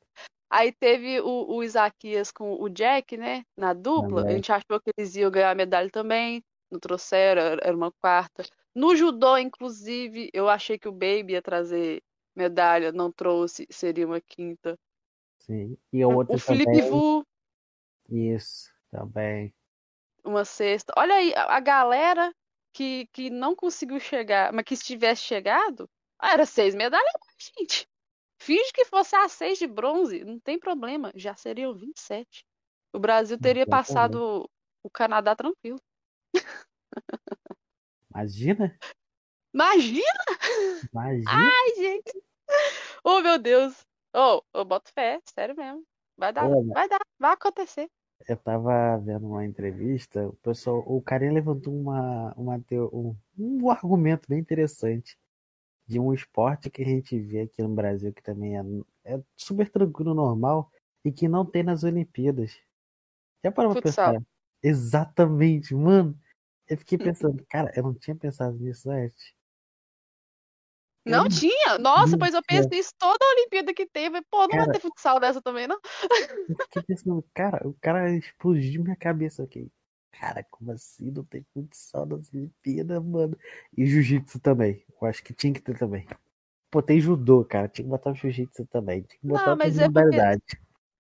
[0.50, 3.44] Aí teve o, o Isaquias com o Jack, né?
[3.56, 4.20] Na dupla.
[4.20, 4.36] A Também.
[4.36, 6.42] gente achou que eles iam ganhar a medalha também.
[6.70, 8.44] Não trouxeram, era uma quarta.
[8.74, 12.02] No judô, inclusive, eu achei que o Baby ia trazer
[12.34, 14.78] medalha, não trouxe, seria uma quinta.
[15.40, 15.76] Sim.
[15.92, 16.80] E o Felipe.
[16.82, 17.24] Vu,
[18.08, 19.54] Isso, também.
[20.24, 20.92] uma sexta.
[20.96, 22.32] Olha aí, a a galera
[22.72, 25.88] que, que não conseguiu chegar, mas que se tivesse chegado,
[26.18, 27.89] ah, era seis medalhas, a gente.
[28.40, 32.42] Finge que fosse a seis de bronze, não tem problema, já seriam 27.
[32.90, 34.48] O Brasil teria passado
[34.82, 35.78] o Canadá tranquilo.
[38.10, 38.78] Imagina?
[39.52, 40.02] Imagina!
[40.90, 41.30] Imagina.
[41.30, 42.22] Ai, gente!
[43.04, 43.86] Oh, meu Deus!
[44.14, 45.84] Oh, eu boto fé, sério mesmo.
[46.16, 46.72] Vai dar, Olha.
[46.72, 47.90] vai dar, vai acontecer.
[48.26, 52.56] Eu tava vendo uma entrevista, o pessoal, o carinha levantou uma, uma
[52.92, 55.16] um, um argumento bem interessante
[55.90, 58.62] de um esporte que a gente vê aqui no Brasil que também é,
[59.16, 60.70] é super tranquilo, normal
[61.04, 62.56] e que não tem nas Olimpíadas.
[63.44, 64.14] Já parou pra pensar?
[64.62, 66.16] Exatamente, mano.
[66.68, 69.34] Eu fiquei pensando, cara, eu não tinha pensado nisso antes.
[71.04, 71.76] Eu Não tinha?
[71.78, 74.22] Nossa, Não pois eu penso nisso toda a Olimpíada que teve.
[74.30, 75.80] Pô, não vai Cara- ter futsal dessa também, não?
[76.48, 79.68] Eu fiquei pensando, cara, o cara explodiu minha cabeça aqui.
[80.20, 83.34] Cara, como assim não tem futsal nas Olimpíadas, mano?
[83.74, 84.84] E jiu-jitsu também.
[85.00, 86.06] Eu acho que tinha que ter também.
[86.70, 87.68] Pô, tem judô, cara.
[87.68, 89.00] Tinha que botar o jiu-jitsu também.
[89.00, 90.42] Tinha que Não, botar mas outra é modalidade.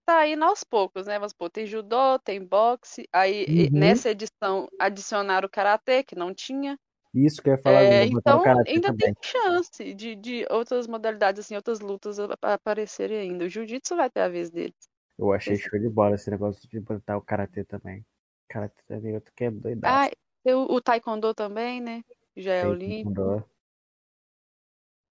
[0.06, 1.18] Tá indo aos poucos, né?
[1.18, 3.06] Vamos supor, tem judô, tem boxe.
[3.12, 3.78] Aí, Uhum.
[3.78, 6.78] nessa edição, adicionaram o karatê, que não tinha.
[7.14, 9.14] Isso que eu ia falar É, agora, botar o então, ainda também.
[9.14, 13.44] tem chance de, de outras modalidades, assim, outras lutas aparecerem ainda.
[13.44, 14.88] O jiu-jitsu vai ter a vez deles.
[15.18, 18.02] Eu achei show de bola esse negócio de botar o karatê também.
[18.50, 20.10] Karatê também, outro que é doidaço.
[20.12, 22.02] Ah, tem o, o taekwondo também, né?
[22.36, 23.48] Já é olímpico.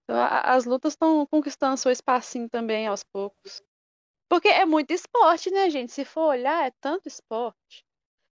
[0.03, 3.61] Então, a- as lutas estão conquistando seu espacinho também aos poucos.
[4.29, 5.91] Porque é muito esporte, né, gente?
[5.91, 7.85] Se for olhar, é tanto esporte.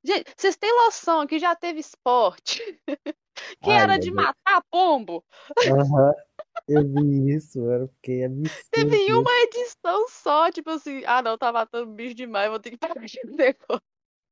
[0.04, 2.62] Gente, vocês têm noção que já teve esporte
[3.62, 4.14] Que Ai, era de Deus.
[4.16, 5.24] matar pombo.
[5.66, 6.12] Aham.
[6.68, 7.61] Eu vi isso.
[7.61, 8.68] Eu fiquei absurdo.
[8.70, 12.76] Teve uma edição só, tipo assim, ah não, tá matando bicho demais, vou ter que
[12.76, 13.82] parar de negócio.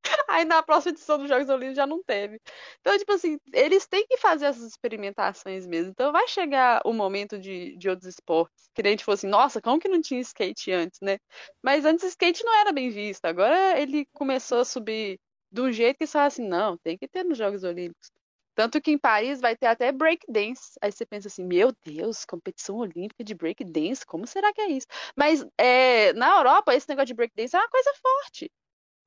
[0.29, 2.41] Aí na próxima edição dos Jogos Olímpicos já não teve.
[2.81, 5.91] Então, tipo assim, eles têm que fazer essas experimentações mesmo.
[5.91, 8.69] Então vai chegar o momento de, de outros esportes.
[8.75, 11.19] Que nem a gente fosse assim, nossa, como que não tinha skate antes, né?
[11.63, 13.25] Mas antes skate não era bem visto.
[13.25, 15.19] Agora ele começou a subir
[15.51, 18.11] de um jeito que você fala assim, não, tem que ter nos Jogos Olímpicos.
[18.57, 20.73] Tanto que em Paris vai ter até breakdance.
[20.81, 24.87] Aí você pensa assim, meu Deus, competição olímpica de breakdance, como será que é isso?
[25.15, 28.51] Mas é, na Europa, esse negócio de breakdance é uma coisa forte.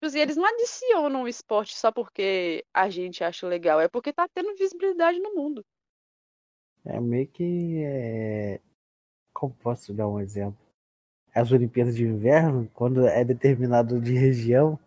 [0.02, 4.28] Assim, eles não adicionam o esporte só porque a gente acha legal, é porque tá
[4.30, 5.66] tendo visibilidade no mundo.
[6.86, 7.84] É meio que.
[7.84, 8.62] É...
[9.34, 10.60] Como posso dar um exemplo?
[11.34, 14.80] As Olimpíadas de Inverno, quando é determinado de região,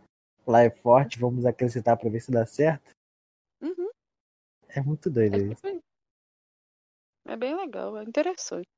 [0.46, 2.90] lá é forte, vamos acrescentar para ver se dá certo.
[3.60, 3.90] Uhum,
[4.68, 5.66] É muito doido é, isso.
[5.66, 5.82] isso.
[7.26, 8.68] É bem legal, é interessante.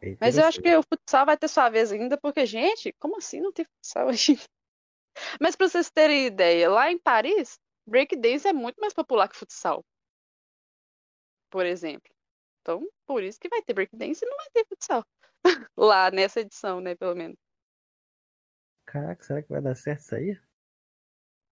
[0.00, 3.18] É Mas eu acho que o futsal vai ter sua vez ainda, porque, gente, como
[3.18, 4.48] assim não tem futsal ainda?
[5.40, 9.84] Mas pra vocês terem ideia, lá em Paris, breakdance é muito mais popular que futsal,
[11.50, 12.10] por exemplo.
[12.62, 15.04] Então, por isso que vai ter breakdance e não vai ter futsal.
[15.76, 17.36] Lá nessa edição, né, pelo menos.
[18.86, 20.40] Caraca, será que vai dar certo isso aí?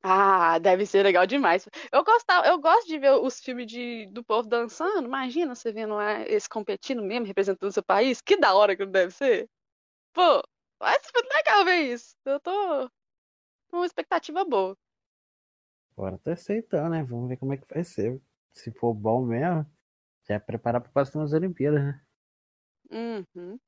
[0.03, 1.69] Ah, deve ser legal demais.
[1.93, 5.07] Eu gostava, eu gosto de ver os filmes de, do povo dançando.
[5.07, 8.21] Imagina você vendo lá eles competindo mesmo, representando o seu país.
[8.21, 9.49] Que da hora que não deve ser.
[10.14, 10.43] Pô,
[10.81, 12.17] vai ser muito legal ver isso.
[12.25, 12.91] Eu tô
[13.69, 14.77] com uma expectativa boa.
[15.97, 17.03] Bora torcer então, né?
[17.03, 18.21] Vamos ver como é que vai ser.
[18.53, 19.67] Se for bom mesmo,
[20.29, 22.07] já preparar para próximas Olimpíadas, né?
[22.91, 23.59] Uhum.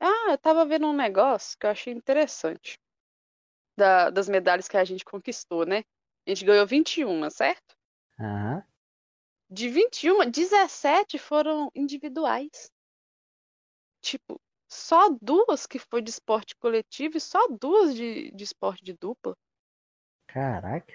[0.00, 2.78] Ah, eu tava vendo um negócio que eu achei interessante.
[3.76, 5.84] Da, das medalhas que a gente conquistou, né?
[6.26, 7.74] A gente ganhou 21, certo?
[8.18, 8.64] Aham.
[9.50, 12.70] De 21, 17 foram individuais.
[14.00, 18.92] Tipo, só duas que foi de esporte coletivo e só duas de, de esporte de
[18.94, 19.36] dupla.
[20.26, 20.94] Caraca.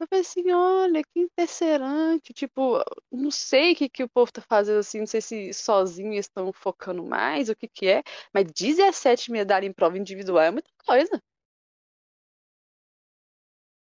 [0.00, 2.32] Eu falei assim, olha, que interessante.
[2.32, 6.14] Tipo, não sei o que, que o povo tá fazendo assim, não sei se sozinho
[6.14, 10.70] estão focando mais, o que que é, mas 17 medalhas em prova individual é muita
[10.86, 11.20] coisa.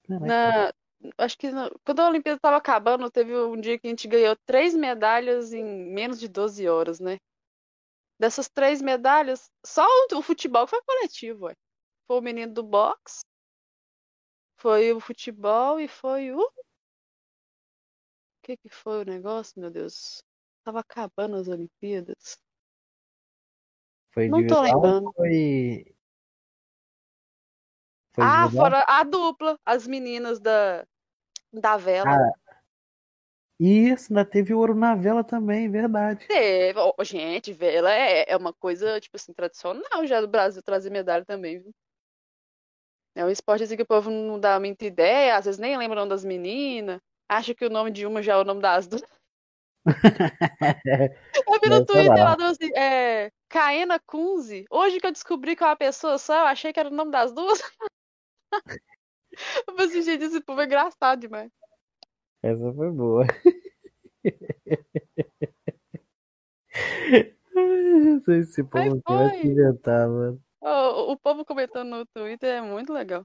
[0.06, 0.26] Caraca.
[0.26, 0.72] Na,
[1.18, 4.36] acho que na- quando a Olimpíada estava acabando, teve um dia que a gente ganhou
[4.46, 7.18] três medalhas em menos de 12 horas, né?
[8.18, 11.54] Dessas três medalhas, só o, o futebol foi coletivo, ué.
[12.06, 13.20] Foi o menino do boxe,
[14.56, 16.40] foi o futebol e foi o.
[16.40, 16.52] O
[18.42, 20.22] que que foi o negócio, meu Deus?
[20.64, 22.38] Tava acabando as Olimpíadas.
[24.12, 25.12] Foi Não tô lembrando.
[25.12, 25.94] foi.
[28.12, 30.86] Foi Ah, fora a dupla, as meninas da,
[31.52, 32.16] da vela.
[32.16, 32.32] Ah,
[33.58, 36.26] isso, ainda teve ouro na vela também, verdade.
[36.26, 36.78] Teve.
[36.78, 41.24] Ó, gente, vela é, é uma coisa, tipo assim, tradicional já do Brasil trazer medalha
[41.24, 41.72] também, viu?
[43.14, 45.96] É um esporte assim que o povo não dá muita ideia, às vezes nem lembra
[45.96, 48.86] o nome das meninas, acha que o nome de uma já é o nome das
[48.86, 49.02] duas.
[51.46, 54.64] Eu vi no Twitter, ela deu assim, é, Kaena Kunze.
[54.70, 57.10] Hoje que eu descobri que é uma pessoa só, eu achei que era o nome
[57.10, 57.60] das duas.
[59.68, 61.50] Eu falei assim, gente, esse povo é engraçado demais.
[62.42, 63.24] Essa foi boa.
[67.56, 69.46] Ai, Jesus, esse povo se foi.
[69.46, 70.42] inventar, mano.
[70.60, 73.24] O, o povo comentando no Twitter é muito legal.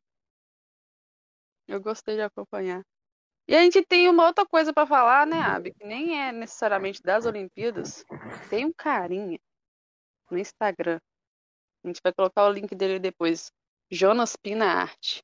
[1.67, 2.81] Eu gostei de acompanhar.
[3.47, 5.73] E a gente tem uma outra coisa pra falar, né, Abi?
[5.73, 8.05] Que nem é necessariamente das Olimpíadas.
[8.49, 9.39] Tem um carinha
[10.29, 10.99] no Instagram.
[11.83, 13.51] A gente vai colocar o link dele depois.
[13.89, 15.23] Jonas Pina Arte.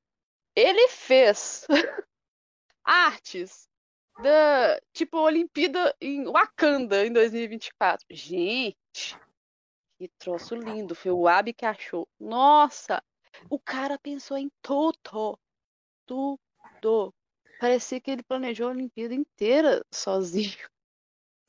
[0.56, 1.66] Ele fez
[2.84, 3.70] artes
[4.22, 8.06] da, tipo, Olimpíada em Wakanda em 2024.
[8.10, 9.18] Gente,
[9.98, 10.96] que troço lindo.
[10.96, 12.08] Foi o Abi que achou.
[12.20, 13.02] Nossa,
[13.50, 15.38] o cara pensou em tudo.
[16.06, 17.14] Tudo.
[17.60, 20.68] Parecia que ele planejou a Olimpíada inteira sozinho.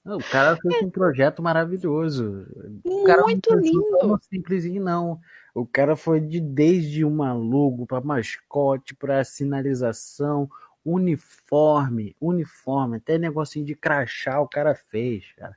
[0.05, 2.47] O cara fez um projeto maravilhoso.
[2.85, 4.19] O cara não Muito só lindo.
[4.23, 5.21] simplesinho, não.
[5.55, 10.49] O cara foi de desde uma logo para mascote, para sinalização,
[10.85, 15.57] uniforme, uniforme, até negocinho de crachá o cara fez, cara.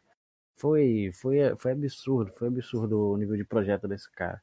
[0.57, 4.41] Foi, foi, foi absurdo, foi absurdo o nível de projeto desse cara.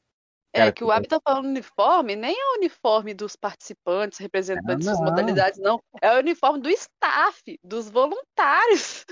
[0.51, 4.85] É Cara, que o Abi tá falando uniforme, nem é o uniforme dos participantes, representantes
[4.85, 5.05] das não.
[5.05, 5.79] modalidades, não.
[6.01, 9.05] É o uniforme do staff, dos voluntários.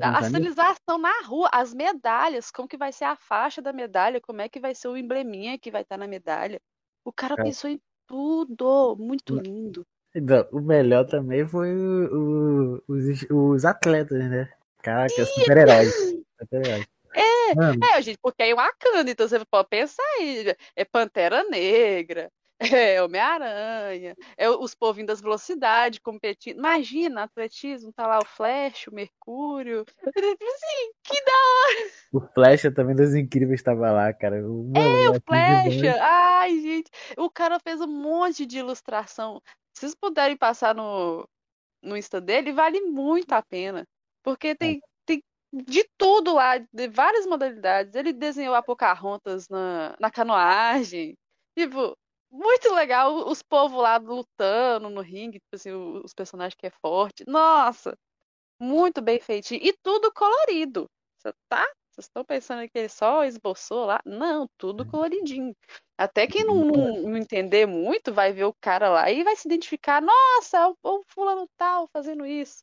[0.00, 4.40] A sinalização na rua, as medalhas, como que vai ser a faixa da medalha, como
[4.40, 6.60] é que vai ser o embleminha que vai estar na medalha.
[7.04, 7.42] O cara É.
[7.42, 9.84] pensou em tudo, muito lindo.
[10.16, 14.48] Então, o melhor também foi o, o, os, os atletas, né?
[14.82, 15.94] Caraca, super-heróis.
[16.40, 17.78] Super é, Mano.
[17.84, 22.30] é, gente, porque é Wakanda, então você pode pensar aí, é Pantera Negra,
[22.96, 26.56] é Homem-Aranha, é os povinhos das velocidades competindo.
[26.56, 29.84] Imagina, atletismo, tá lá o Flash, o Mercúrio.
[30.06, 31.90] Assim, que da hora!
[32.12, 34.36] O Flash também das incríveis estava lá, cara.
[34.46, 35.98] O é, o Flash!
[36.00, 39.42] Ai, gente, o cara fez um monte de ilustração.
[39.76, 41.28] Se vocês puderem passar no,
[41.82, 43.86] no Insta dele, vale muito a pena.
[44.22, 45.22] Porque tem, tem
[45.52, 47.94] de tudo lá, de várias modalidades.
[47.94, 51.14] Ele desenhou a Pocahontas na, na canoagem.
[51.58, 51.94] Tipo,
[52.30, 57.24] muito legal os povos lá lutando no ringue, tipo assim, os personagens que é forte.
[57.26, 57.94] Nossa,
[58.58, 59.52] muito bem feito.
[59.52, 60.86] E tudo colorido.
[61.50, 61.66] Tá?
[61.90, 64.00] Vocês estão pensando que ele só esboçou lá?
[64.06, 64.88] Não, tudo hum.
[64.90, 65.54] coloridinho.
[65.98, 69.48] Até quem não, não, não, entender muito vai ver o cara lá e vai se
[69.48, 70.02] identificar.
[70.02, 72.62] Nossa, o, o fulano tal fazendo isso.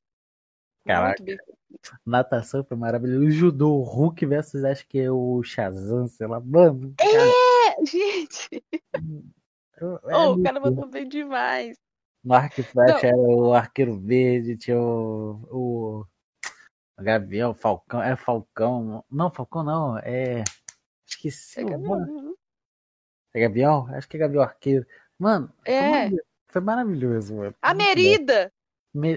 [0.85, 1.23] Caraca.
[2.05, 3.25] Natação foi maravilhoso.
[3.25, 6.39] O judô, o Hulk versus acho que é o Shazam, sei lá.
[6.39, 6.93] Mano.
[6.99, 8.63] É, gente.
[8.71, 11.77] É oh, o cara mandou bem demais.
[12.23, 16.05] No arco e flecha era o arqueiro verde, tinha o, o,
[16.97, 20.41] o Gavião, Falcão, é Falcão, não, Falcão não, é,
[21.05, 22.37] esqueci é o
[23.33, 23.87] é Gavião?
[23.93, 24.85] Acho que é Gavião Arqueiro.
[25.17, 26.09] Mano, é.
[26.47, 27.55] foi, maravilhoso, mano.
[27.61, 28.51] A Merida!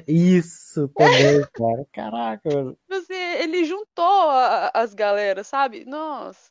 [0.07, 1.87] Isso também, cara.
[1.93, 2.79] Caraca, mano.
[2.89, 5.85] Você, ele juntou a, as galera, sabe?
[5.85, 6.51] Nossa.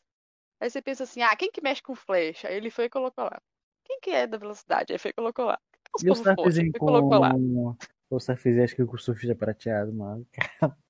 [0.60, 2.48] Aí você pensa assim, ah, quem que mexe com flecha?
[2.48, 3.42] Aí ele foi e colocou lá.
[3.84, 4.94] Quem que é da velocidade?
[4.94, 5.60] Aí foi e colocou lá.
[5.96, 6.86] Os e o surfzinho com...
[6.86, 7.32] colocou lá.
[8.10, 10.26] O surfzinho, acho que o surfista prateado, mano.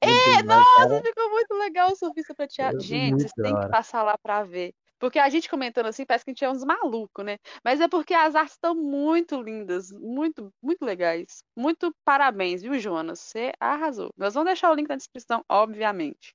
[0.00, 1.00] É, nossa, cara.
[1.00, 2.80] ficou muito legal o surfista prateado.
[2.80, 4.74] Gente, vocês têm que passar lá pra ver.
[4.98, 7.38] Porque a gente comentando assim, parece que a gente é uns malucos, né?
[7.62, 11.44] Mas é porque as artes estão muito lindas, muito, muito legais.
[11.56, 13.20] Muito parabéns, viu, Jonas?
[13.20, 14.10] Você arrasou.
[14.16, 16.34] Nós vamos deixar o link na descrição, obviamente.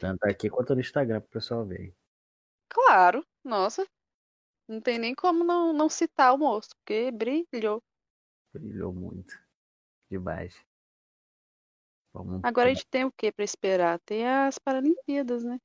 [0.00, 1.94] Tanto aqui quanto no Instagram pro pessoal ver.
[2.70, 3.86] Claro, nossa,
[4.66, 7.82] não tem nem como não, não citar o moço, porque brilhou.
[8.54, 9.38] Brilhou muito.
[10.10, 10.54] Demais.
[12.14, 13.98] Vamos Agora a gente tem o que para esperar?
[14.00, 15.58] Tem as Paralimpíadas, né?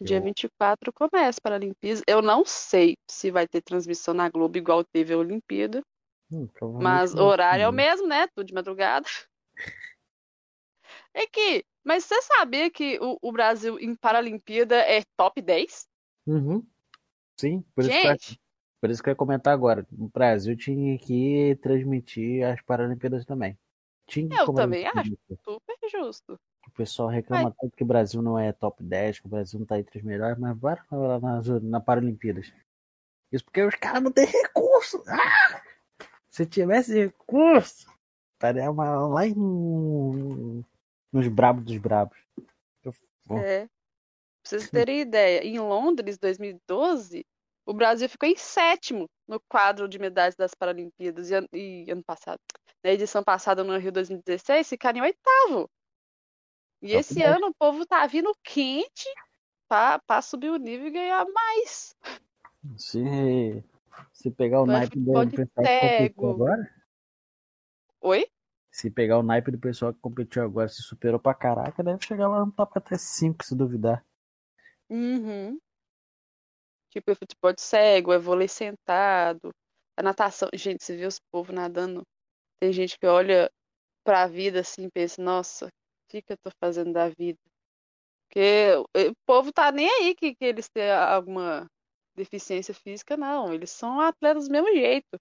[0.00, 0.06] Eu...
[0.06, 2.02] Dia 24 começa as Paralimpíadas.
[2.06, 5.82] Eu não sei se vai ter transmissão na Globo igual teve a Olimpíada.
[6.30, 6.48] Hum,
[6.82, 8.26] mas o horário é o mesmo, né?
[8.34, 9.06] Tudo de madrugada.
[11.14, 15.86] É que, mas você sabia que o, o Brasil em Paralimpíada é top 10?
[16.26, 16.66] Uhum.
[17.38, 18.38] Sim, por isso, que,
[18.80, 19.86] por isso que eu ia comentar agora.
[19.98, 23.58] O Brasil tinha que transmitir as Paralimpíadas também.
[24.06, 26.38] Tinha eu também acho super justo.
[26.66, 29.66] O pessoal reclama tanto que o Brasil não é top 10, que o Brasil não
[29.66, 32.52] tá entre os melhores, mas vai lá nas, na Paralimpíadas.
[33.32, 35.02] Isso porque os caras não têm recurso.
[35.06, 35.62] Ah!
[36.30, 37.90] Se tivesse recurso,
[38.34, 40.64] estaria lá em,
[41.12, 42.18] nos brabos dos brabos.
[42.84, 42.94] Eu,
[43.38, 43.66] é.
[43.66, 43.70] Pra
[44.44, 47.24] vocês terem ideia, em Londres, 2012,
[47.64, 51.30] o Brasil ficou em sétimo no quadro de medalhas das Paralimpíadas.
[51.30, 52.38] E, e ano passado,
[52.84, 55.68] na edição passada, no Rio 2016, ficaram em oitavo.
[56.86, 59.08] E esse ano o povo tá vindo quente
[59.68, 61.96] para subir o nível e ganhar mais.
[62.76, 63.64] Se,
[64.12, 66.74] se pegar o naipe do pessoal que competiu agora.
[68.00, 68.26] Oi?
[68.70, 72.28] Se pegar o naipe do pessoal que competiu agora, se superou pra caraca, deve chegar
[72.28, 74.04] lá no top até 5, se duvidar.
[74.88, 75.58] Uhum.
[76.90, 79.50] Tipo, é futebol de cego, é vôlei sentado,
[79.96, 80.48] a natação.
[80.54, 82.02] Gente, você vê os povos nadando.
[82.60, 83.50] Tem gente que olha
[84.04, 85.70] pra vida assim e pensa, nossa, o
[86.08, 87.38] que, que eu tô fazendo da vida?
[88.28, 88.72] Porque
[89.10, 91.66] o povo tá nem aí que, que eles têm alguma
[92.14, 93.52] deficiência física, não.
[93.52, 95.18] Eles são atletas do mesmo jeito.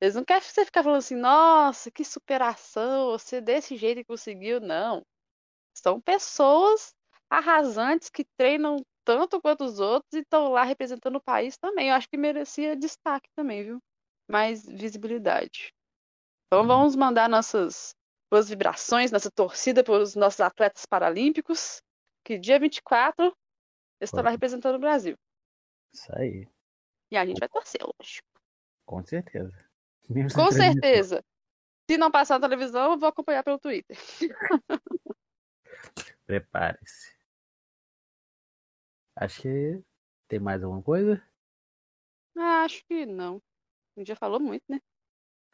[0.00, 5.02] Eles não querem você ficar falando assim, nossa, que superação, você desse jeito conseguiu, não.
[5.74, 6.94] São pessoas
[7.30, 11.88] arrasantes que treinam tanto quanto os outros e estão lá representando o país também.
[11.88, 13.78] Eu acho que merecia destaque também, viu?
[14.28, 15.72] Mais visibilidade.
[16.46, 16.68] Então uhum.
[16.68, 17.94] vamos mandar nossas
[18.30, 21.82] boas vibrações, nossa torcida para os nossos atletas paralímpicos,
[22.24, 23.34] que dia 24
[24.00, 25.16] estará representando o Brasil.
[25.92, 26.48] Isso aí.
[27.10, 28.26] E a gente vai torcer, lógico.
[28.84, 29.56] Com certeza.
[30.34, 31.24] Com certeza.
[31.88, 33.96] Se não passar na televisão, eu vou acompanhar pelo Twitter.
[36.26, 37.16] Prepare-se.
[39.14, 39.82] Acho que
[40.28, 41.22] tem mais alguma coisa?
[42.36, 43.40] Acho que não.
[43.96, 44.80] A gente já falou muito, né?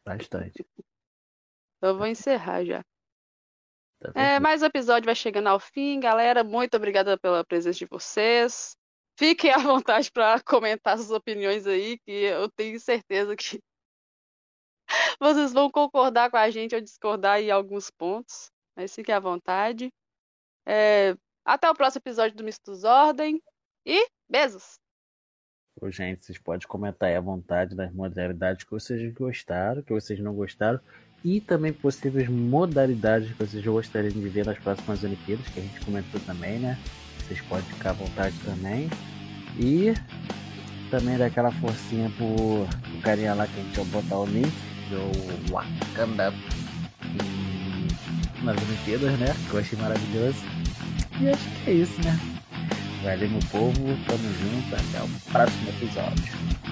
[0.05, 0.67] Bastante.
[1.83, 2.81] Então eu vou encerrar já.
[3.99, 6.45] Tá é, mais um episódio vai chegando ao fim, galera.
[6.45, 8.77] Muito obrigada pela presença de vocês.
[9.19, 13.61] Fiquem à vontade para comentar suas opiniões aí, que eu tenho certeza que
[15.21, 19.93] Vocês vão concordar com a gente ou discordar em alguns pontos, mas fiquem à vontade.
[20.65, 23.43] É, até o próximo episódio do Mistos Ordem
[23.85, 24.79] e beijos!
[25.81, 30.21] Ô, gente, vocês podem comentar aí à vontade das modalidades que vocês gostaram, que vocês
[30.21, 30.79] não gostaram,
[31.25, 35.81] e também possíveis modalidades que vocês gostariam de ver nas próximas Olimpíadas, que a gente
[35.81, 36.79] comentou também, né?
[37.19, 38.91] Vocês podem ficar à vontade também.
[39.59, 39.95] E
[40.91, 44.53] também dar aquela forcinha pro, pro carinha lá que a gente vai botar o link
[44.91, 46.35] do Wakanda
[48.43, 49.35] nas Olimpíadas, né?
[49.49, 50.39] Que eu achei maravilhoso.
[51.21, 52.19] E acho que é isso, né?
[53.03, 53.75] Valeu, meu povo.
[54.07, 54.75] Tamo junto.
[54.75, 56.72] Até o próximo episódio.